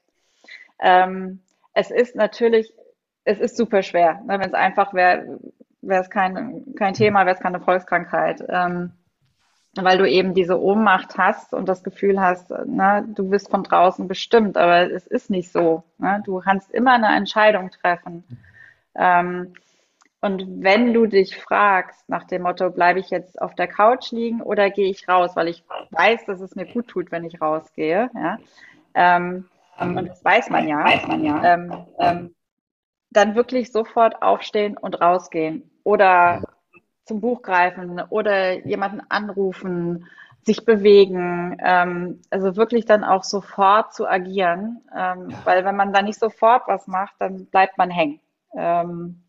Ähm, 0.81 1.40
es 1.75 1.90
ist 1.90 2.16
natürlich 2.16 2.73
es 3.24 3.38
ist 3.38 3.56
super 3.56 3.83
schwer. 3.83 4.20
Ne? 4.26 4.38
Wenn 4.38 4.48
es 4.48 4.54
einfach 4.54 4.94
wäre, 4.94 5.38
wäre 5.83 6.02
es 6.02 6.11
kein, 6.11 6.64
kein 6.76 6.94
Thema, 6.94 7.26
wäre 7.26 7.37
es 7.37 7.42
keine 7.42 7.61
Volkskrankheit. 7.61 8.44
Ähm, 8.48 8.92
weil 9.76 9.98
du 9.98 10.09
eben 10.09 10.35
diese 10.35 10.61
Ohnmacht 10.61 11.16
hast 11.16 11.54
und 11.54 11.68
das 11.68 11.85
Gefühl 11.85 12.20
hast, 12.20 12.50
ne, 12.66 13.04
du 13.14 13.28
bist 13.30 13.50
von 13.50 13.62
draußen 13.62 14.09
bestimmt, 14.09 14.56
aber 14.56 14.90
es 14.90 15.06
ist 15.06 15.30
nicht 15.30 15.52
so. 15.52 15.85
Ne? 15.98 16.22
Du 16.24 16.40
kannst 16.40 16.72
immer 16.72 16.94
eine 16.94 17.14
Entscheidung 17.14 17.70
treffen. 17.70 18.24
Ähm, 18.96 19.54
und 20.20 20.62
wenn 20.62 20.92
du 20.92 21.06
dich 21.06 21.37
fragst 21.37 22.09
nach 22.09 22.24
dem 22.24 22.42
Motto, 22.42 22.68
bleibe 22.70 22.98
ich 22.98 23.11
jetzt 23.11 23.40
auf 23.40 23.54
der 23.54 23.68
Couch 23.68 24.11
liegen 24.11 24.42
oder 24.42 24.70
gehe 24.70 24.90
ich 24.90 25.09
raus, 25.09 25.37
weil 25.37 25.48
ich 25.48 25.64
weiß, 25.90 26.26
dass 26.26 26.40
es 26.40 26.56
mir 26.56 26.66
gut 26.66 26.88
tut, 26.88 27.12
wenn 27.12 27.24
ich 27.24 27.40
rausgehe, 27.40 28.11
ja, 28.14 28.38
ähm, 28.94 29.48
und 29.78 30.09
das 30.09 30.22
weiß 30.24 30.50
man 30.50 30.68
ja, 30.68 30.85
weiß 30.85 31.06
man 31.06 31.24
ja. 31.24 31.54
Ähm, 31.54 31.87
ähm, 31.98 32.35
dann 33.11 33.35
wirklich 33.35 33.73
sofort 33.73 34.23
aufstehen 34.23 34.77
und 34.77 35.01
rausgehen 35.01 35.70
oder 35.85 36.42
zum 37.05 37.20
Buch 37.20 37.42
greifen 37.42 38.01
oder 38.09 38.64
jemanden 38.66 39.03
anrufen, 39.09 40.07
sich 40.42 40.64
bewegen, 40.64 41.59
ähm, 41.62 42.23
also 42.31 42.57
wirklich 42.57 42.87
dann 42.87 43.05
auch 43.05 43.25
sofort 43.25 43.92
zu 43.92 44.09
agieren, 44.09 44.81
ähm, 44.96 45.35
weil 45.44 45.64
wenn 45.64 45.77
man 45.77 45.92
da 45.92 46.03
nicht 46.03 46.18
sofort 46.18 46.62
was 46.66 46.87
macht, 46.87 47.14
dann 47.18 47.46
bleibt 47.46 47.77
man 47.77 47.90
hängen. 47.90 48.20
Ähm, 48.57 49.23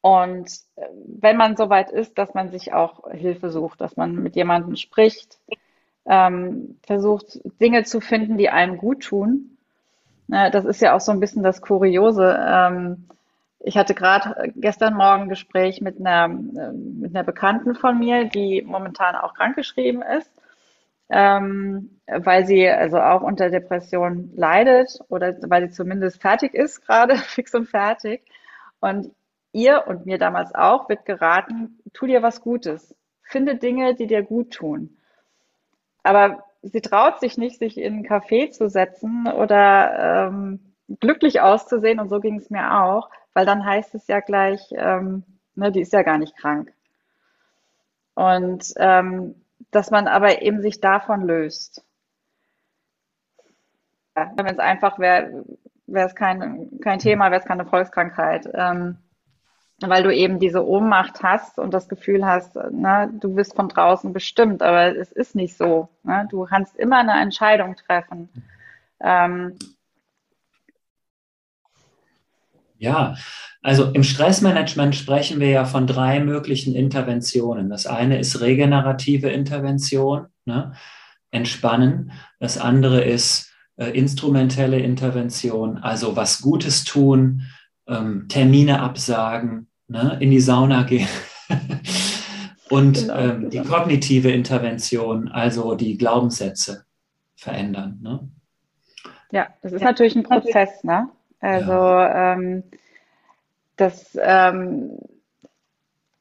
und 0.00 0.50
äh, 0.76 0.86
wenn 1.20 1.36
man 1.36 1.56
soweit 1.56 1.90
ist, 1.90 2.18
dass 2.18 2.34
man 2.34 2.50
sich 2.50 2.72
auch 2.72 3.10
Hilfe 3.10 3.50
sucht, 3.50 3.80
dass 3.80 3.96
man 3.96 4.14
mit 4.14 4.36
jemandem 4.36 4.74
spricht, 4.76 5.38
ähm, 6.06 6.78
versucht 6.82 7.38
Dinge 7.60 7.84
zu 7.84 8.00
finden, 8.00 8.38
die 8.38 8.48
einem 8.48 8.78
gut 8.78 9.04
tun 9.04 9.57
das 10.28 10.64
ist 10.64 10.80
ja 10.80 10.94
auch 10.94 11.00
so 11.00 11.12
ein 11.12 11.20
bisschen 11.20 11.42
das 11.42 11.60
Kuriose. 11.62 12.38
Ähm, 12.38 13.08
ich 13.60 13.76
hatte 13.76 13.94
gerade 13.94 14.52
gestern 14.56 14.94
Morgen 14.94 15.22
ein 15.22 15.28
Gespräch 15.28 15.80
mit 15.80 15.98
einer, 15.98 16.24
äh, 16.26 16.72
mit 16.72 17.14
einer 17.14 17.24
Bekannten 17.24 17.74
von 17.74 17.98
mir, 17.98 18.26
die 18.26 18.62
momentan 18.62 19.16
auch 19.16 19.34
krankgeschrieben 19.34 20.02
ist, 20.02 20.30
ähm, 21.10 22.00
weil 22.06 22.46
sie 22.46 22.68
also 22.68 23.00
auch 23.00 23.22
unter 23.22 23.50
Depression 23.50 24.30
leidet 24.36 25.00
oder 25.08 25.34
weil 25.48 25.68
sie 25.68 25.74
zumindest 25.74 26.20
fertig 26.20 26.54
ist, 26.54 26.82
gerade 26.86 27.16
fix 27.16 27.54
und 27.54 27.66
fertig. 27.66 28.22
Und 28.80 29.10
ihr 29.52 29.84
und 29.86 30.06
mir 30.06 30.18
damals 30.18 30.54
auch 30.54 30.88
wird 30.88 31.04
geraten, 31.04 31.80
tu 31.92 32.06
dir 32.06 32.22
was 32.22 32.42
Gutes. 32.42 32.94
Finde 33.22 33.56
Dinge, 33.56 33.94
die 33.94 34.06
dir 34.06 34.22
gut 34.22 34.52
tun. 34.52 34.96
Aber 36.02 36.44
sie 36.62 36.80
traut 36.80 37.20
sich 37.20 37.38
nicht, 37.38 37.58
sich 37.58 37.78
in 37.78 37.94
einen 37.94 38.06
Café 38.06 38.50
zu 38.50 38.68
setzen 38.68 39.26
oder 39.28 40.28
ähm, 40.28 40.74
glücklich 41.00 41.40
auszusehen. 41.40 42.00
Und 42.00 42.08
so 42.08 42.20
ging 42.20 42.36
es 42.36 42.50
mir 42.50 42.80
auch, 42.82 43.10
weil 43.34 43.46
dann 43.46 43.64
heißt 43.64 43.94
es 43.94 44.06
ja 44.06 44.20
gleich, 44.20 44.60
ähm, 44.72 45.24
ne, 45.54 45.72
die 45.72 45.80
ist 45.80 45.92
ja 45.92 46.02
gar 46.02 46.18
nicht 46.18 46.36
krank. 46.36 46.72
Und 48.14 48.72
ähm, 48.76 49.34
dass 49.70 49.90
man 49.90 50.08
aber 50.08 50.42
eben 50.42 50.60
sich 50.60 50.80
davon 50.80 51.22
löst. 51.22 51.84
Ja, 54.16 54.32
wenn 54.36 54.46
es 54.46 54.58
einfach 54.58 54.98
wäre, 54.98 55.44
wäre 55.86 56.08
es 56.08 56.14
kein, 56.14 56.80
kein 56.80 56.98
Thema, 56.98 57.30
wäre 57.30 57.40
es 57.40 57.46
keine 57.46 57.66
Volkskrankheit. 57.66 58.48
Ähm, 58.54 58.98
weil 59.80 60.02
du 60.02 60.14
eben 60.14 60.40
diese 60.40 60.66
Ohnmacht 60.66 61.22
hast 61.22 61.58
und 61.58 61.72
das 61.72 61.88
Gefühl 61.88 62.26
hast, 62.26 62.56
ne, 62.70 63.10
du 63.20 63.34
bist 63.34 63.54
von 63.54 63.68
draußen 63.68 64.12
bestimmt, 64.12 64.62
aber 64.62 64.96
es 64.96 65.12
ist 65.12 65.36
nicht 65.36 65.56
so. 65.56 65.88
Ne? 66.02 66.26
Du 66.30 66.44
kannst 66.44 66.76
immer 66.76 66.98
eine 66.98 67.20
Entscheidung 67.20 67.76
treffen. 67.76 68.28
Ähm, 69.00 69.56
ja, 72.78 73.14
also 73.62 73.90
im 73.92 74.02
Stressmanagement 74.02 74.96
sprechen 74.96 75.40
wir 75.40 75.50
ja 75.50 75.64
von 75.64 75.86
drei 75.86 76.20
möglichen 76.20 76.74
Interventionen. 76.74 77.70
Das 77.70 77.86
eine 77.86 78.18
ist 78.18 78.40
regenerative 78.40 79.28
Intervention, 79.28 80.26
ne? 80.44 80.72
entspannen. 81.30 82.12
Das 82.40 82.58
andere 82.58 83.02
ist 83.02 83.52
äh, 83.76 83.90
instrumentelle 83.90 84.78
Intervention, 84.80 85.78
also 85.78 86.16
was 86.16 86.40
Gutes 86.40 86.84
tun, 86.84 87.42
ähm, 87.88 88.26
Termine 88.28 88.80
absagen, 88.80 89.66
ne, 89.88 90.16
in 90.20 90.30
die 90.30 90.40
Sauna 90.40 90.82
gehen. 90.82 91.08
Und 92.70 92.98
genau, 92.98 93.16
ähm, 93.16 93.50
die 93.50 93.60
kognitive 93.60 94.30
Intervention, 94.30 95.28
also 95.28 95.74
die 95.74 95.96
Glaubenssätze 95.96 96.84
verändern. 97.34 97.98
Ne? 98.02 98.28
Ja, 99.30 99.48
das 99.62 99.72
ist 99.72 99.82
natürlich 99.82 100.16
ein 100.16 100.22
Prozess. 100.22 100.84
Ne? 100.84 101.08
Also 101.40 101.72
ja. 101.72 102.34
ähm, 102.34 102.64
das, 103.76 104.18
ähm, 104.20 104.98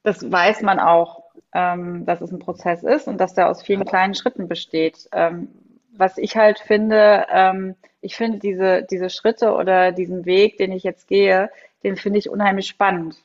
das 0.03 0.31
weiß 0.31 0.61
man 0.61 0.79
auch, 0.79 1.23
ähm, 1.53 2.05
dass 2.05 2.21
es 2.21 2.31
ein 2.31 2.39
Prozess 2.39 2.83
ist 2.83 3.07
und 3.07 3.17
dass 3.19 3.33
der 3.33 3.49
aus 3.49 3.61
vielen 3.61 3.83
kleinen 3.83 4.15
Schritten 4.15 4.47
besteht. 4.47 5.09
Ähm, 5.11 5.49
was 5.91 6.17
ich 6.17 6.37
halt 6.37 6.59
finde, 6.59 7.25
ähm, 7.31 7.75
ich 8.01 8.15
finde 8.15 8.39
diese, 8.39 8.83
diese 8.83 9.09
Schritte 9.09 9.53
oder 9.53 9.91
diesen 9.91 10.25
Weg, 10.25 10.57
den 10.57 10.71
ich 10.71 10.83
jetzt 10.83 11.07
gehe, 11.07 11.49
den 11.83 11.95
finde 11.95 12.19
ich 12.19 12.29
unheimlich 12.29 12.67
spannend. 12.67 13.17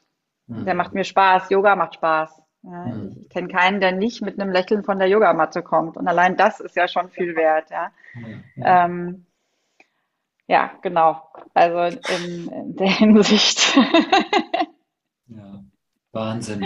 Mhm. 0.47 0.65
Der 0.65 0.75
macht 0.75 0.93
mir 0.93 1.05
Spaß. 1.05 1.51
Yoga 1.51 1.77
macht 1.77 1.95
Spaß. 1.95 2.43
Ja, 2.63 2.85
mhm. 2.87 3.17
Ich 3.21 3.29
kenne 3.29 3.49
keinen, 3.49 3.81
der 3.81 3.93
nicht 3.93 4.23
mit 4.23 4.41
einem 4.41 4.53
Lächeln 4.53 4.85
von 4.85 4.99
der 4.99 5.09
Yogamatte 5.09 5.63
kommt. 5.63 5.97
Und 5.97 6.07
allein 6.09 6.37
das 6.37 6.61
ist 6.61 6.77
ja 6.77 6.89
schon 6.89 7.11
viel 7.11 7.35
wert. 7.35 7.71
Ja, 7.71 7.91
ja. 8.57 8.85
Ähm, 8.85 9.27
ja 10.47 10.71
genau. 10.83 11.23
Also 11.55 11.99
in, 12.25 12.49
in 12.49 12.77
der 12.77 12.91
Hinsicht. 12.91 13.77
ja, 15.27 15.65
Wahnsinn. 16.13 16.65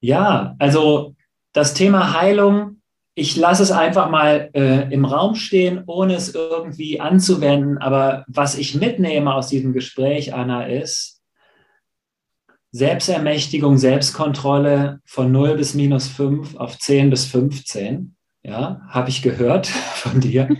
Ja, 0.00 0.54
also 0.58 1.14
das 1.52 1.74
Thema 1.74 2.18
Heilung, 2.18 2.75
ich 3.18 3.34
lasse 3.34 3.62
es 3.62 3.72
einfach 3.72 4.10
mal 4.10 4.50
äh, 4.52 4.92
im 4.92 5.06
Raum 5.06 5.36
stehen, 5.36 5.82
ohne 5.86 6.14
es 6.14 6.34
irgendwie 6.34 7.00
anzuwenden. 7.00 7.78
Aber 7.78 8.26
was 8.28 8.58
ich 8.58 8.74
mitnehme 8.74 9.34
aus 9.34 9.48
diesem 9.48 9.72
Gespräch, 9.72 10.34
Anna, 10.34 10.66
ist, 10.66 11.22
Selbstermächtigung, 12.72 13.78
Selbstkontrolle 13.78 15.00
von 15.06 15.32
0 15.32 15.56
bis 15.56 15.72
minus 15.72 16.08
5 16.08 16.56
auf 16.56 16.78
10 16.78 17.08
bis 17.08 17.24
15. 17.24 18.14
Ja, 18.42 18.82
habe 18.90 19.08
ich 19.08 19.22
gehört 19.22 19.66
von 19.94 20.20
dir. 20.20 20.54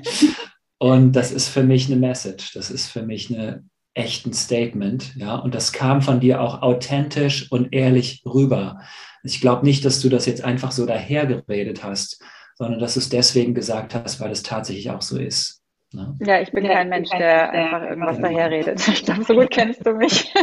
Und 0.78 1.12
das 1.12 1.32
ist 1.32 1.48
für 1.48 1.62
mich 1.62 1.88
eine 1.88 1.96
Message. 1.96 2.54
Das 2.54 2.70
ist 2.70 2.88
für 2.88 3.02
mich 3.02 3.28
eine 3.28 3.64
echten 3.92 4.32
Statement. 4.32 5.14
Ja, 5.16 5.36
und 5.36 5.54
das 5.54 5.74
kam 5.74 6.00
von 6.00 6.20
dir 6.20 6.40
auch 6.40 6.62
authentisch 6.62 7.52
und 7.52 7.74
ehrlich 7.74 8.22
rüber. 8.24 8.80
Ich 9.24 9.42
glaube 9.42 9.66
nicht, 9.66 9.84
dass 9.84 10.00
du 10.00 10.08
das 10.08 10.24
jetzt 10.24 10.42
einfach 10.42 10.72
so 10.72 10.86
dahergeredet 10.86 11.84
hast, 11.84 12.22
sondern 12.56 12.80
dass 12.80 12.94
du 12.94 13.00
es 13.00 13.08
deswegen 13.08 13.54
gesagt 13.54 13.94
hast, 13.94 14.20
weil 14.20 14.32
es 14.32 14.42
tatsächlich 14.42 14.90
auch 14.90 15.02
so 15.02 15.18
ist. 15.18 15.62
Ne? 15.92 16.16
Ja, 16.20 16.40
ich 16.40 16.50
bin 16.50 16.66
kein 16.66 16.88
Mensch, 16.88 17.10
der 17.10 17.50
einfach 17.50 17.82
irgendwas 17.82 18.18
daherredet. 18.18 18.88
Ich 18.88 19.04
glaube, 19.04 19.24
so 19.24 19.34
gut 19.34 19.50
kennst 19.50 19.86
du 19.86 19.92
mich. 19.94 20.32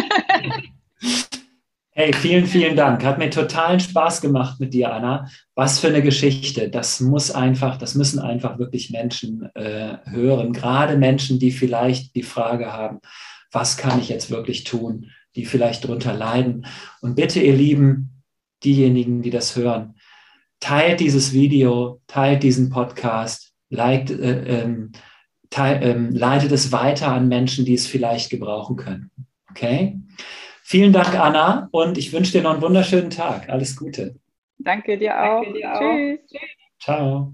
Hey, 1.96 2.12
vielen, 2.12 2.48
vielen 2.48 2.76
Dank. 2.76 3.04
Hat 3.04 3.20
mir 3.20 3.30
totalen 3.30 3.80
Spaß 3.80 4.22
gemacht 4.22 4.60
mit 4.60 4.74
dir, 4.74 4.92
Anna. 4.92 5.30
Was 5.54 5.80
für 5.80 5.90
eine 5.90 6.02
Geschichte. 6.02 6.68
Das 6.68 7.00
muss 7.00 7.30
einfach, 7.30 7.78
das 7.78 7.94
müssen 7.94 8.18
einfach 8.18 8.58
wirklich 8.58 8.90
Menschen 8.90 9.48
äh, 9.54 9.98
hören. 10.06 10.54
Gerade 10.54 10.98
Menschen, 10.98 11.38
die 11.38 11.52
vielleicht 11.52 12.16
die 12.16 12.24
Frage 12.24 12.74
haben, 12.74 13.00
was 13.52 13.78
kann 13.78 14.00
ich 14.00 14.10
jetzt 14.10 14.32
wirklich 14.32 14.64
tun, 14.64 15.12
die 15.36 15.46
vielleicht 15.46 15.84
darunter 15.84 16.16
leiden. 16.16 16.66
Und 17.02 17.14
bitte, 17.14 17.40
ihr 17.40 17.54
Lieben, 17.54 18.24
diejenigen, 18.64 19.22
die 19.22 19.30
das 19.30 19.56
hören, 19.56 19.94
teilt 20.64 21.02
dieses 21.02 21.34
Video, 21.34 22.00
teilt 22.08 22.42
diesen 22.42 22.70
Podcast, 22.70 23.54
liked, 23.70 24.12
äh, 24.12 24.62
ähm, 24.62 24.94
teil, 25.50 25.84
ähm, 25.84 26.12
leitet 26.12 26.54
es 26.54 26.72
weiter 26.72 27.12
an 27.12 27.28
Menschen, 27.28 27.66
die 27.66 27.74
es 27.74 27.86
vielleicht 27.86 28.30
gebrauchen 28.30 28.78
können. 28.78 29.12
Okay? 29.50 30.00
Vielen 30.64 30.94
Dank, 30.94 31.20
Anna, 31.20 31.68
und 31.72 31.98
ich 31.98 32.14
wünsche 32.14 32.32
dir 32.32 32.44
noch 32.44 32.54
einen 32.54 32.62
wunderschönen 32.62 33.10
Tag. 33.10 33.50
Alles 33.50 33.76
Gute. 33.76 34.16
Danke 34.58 34.98
dir 34.98 35.22
auch. 35.22 35.44
Danke 35.44 35.60
dir 35.60 35.74
auch. 35.74 35.80
Tschüss. 35.80 36.40
Ciao. 36.80 37.34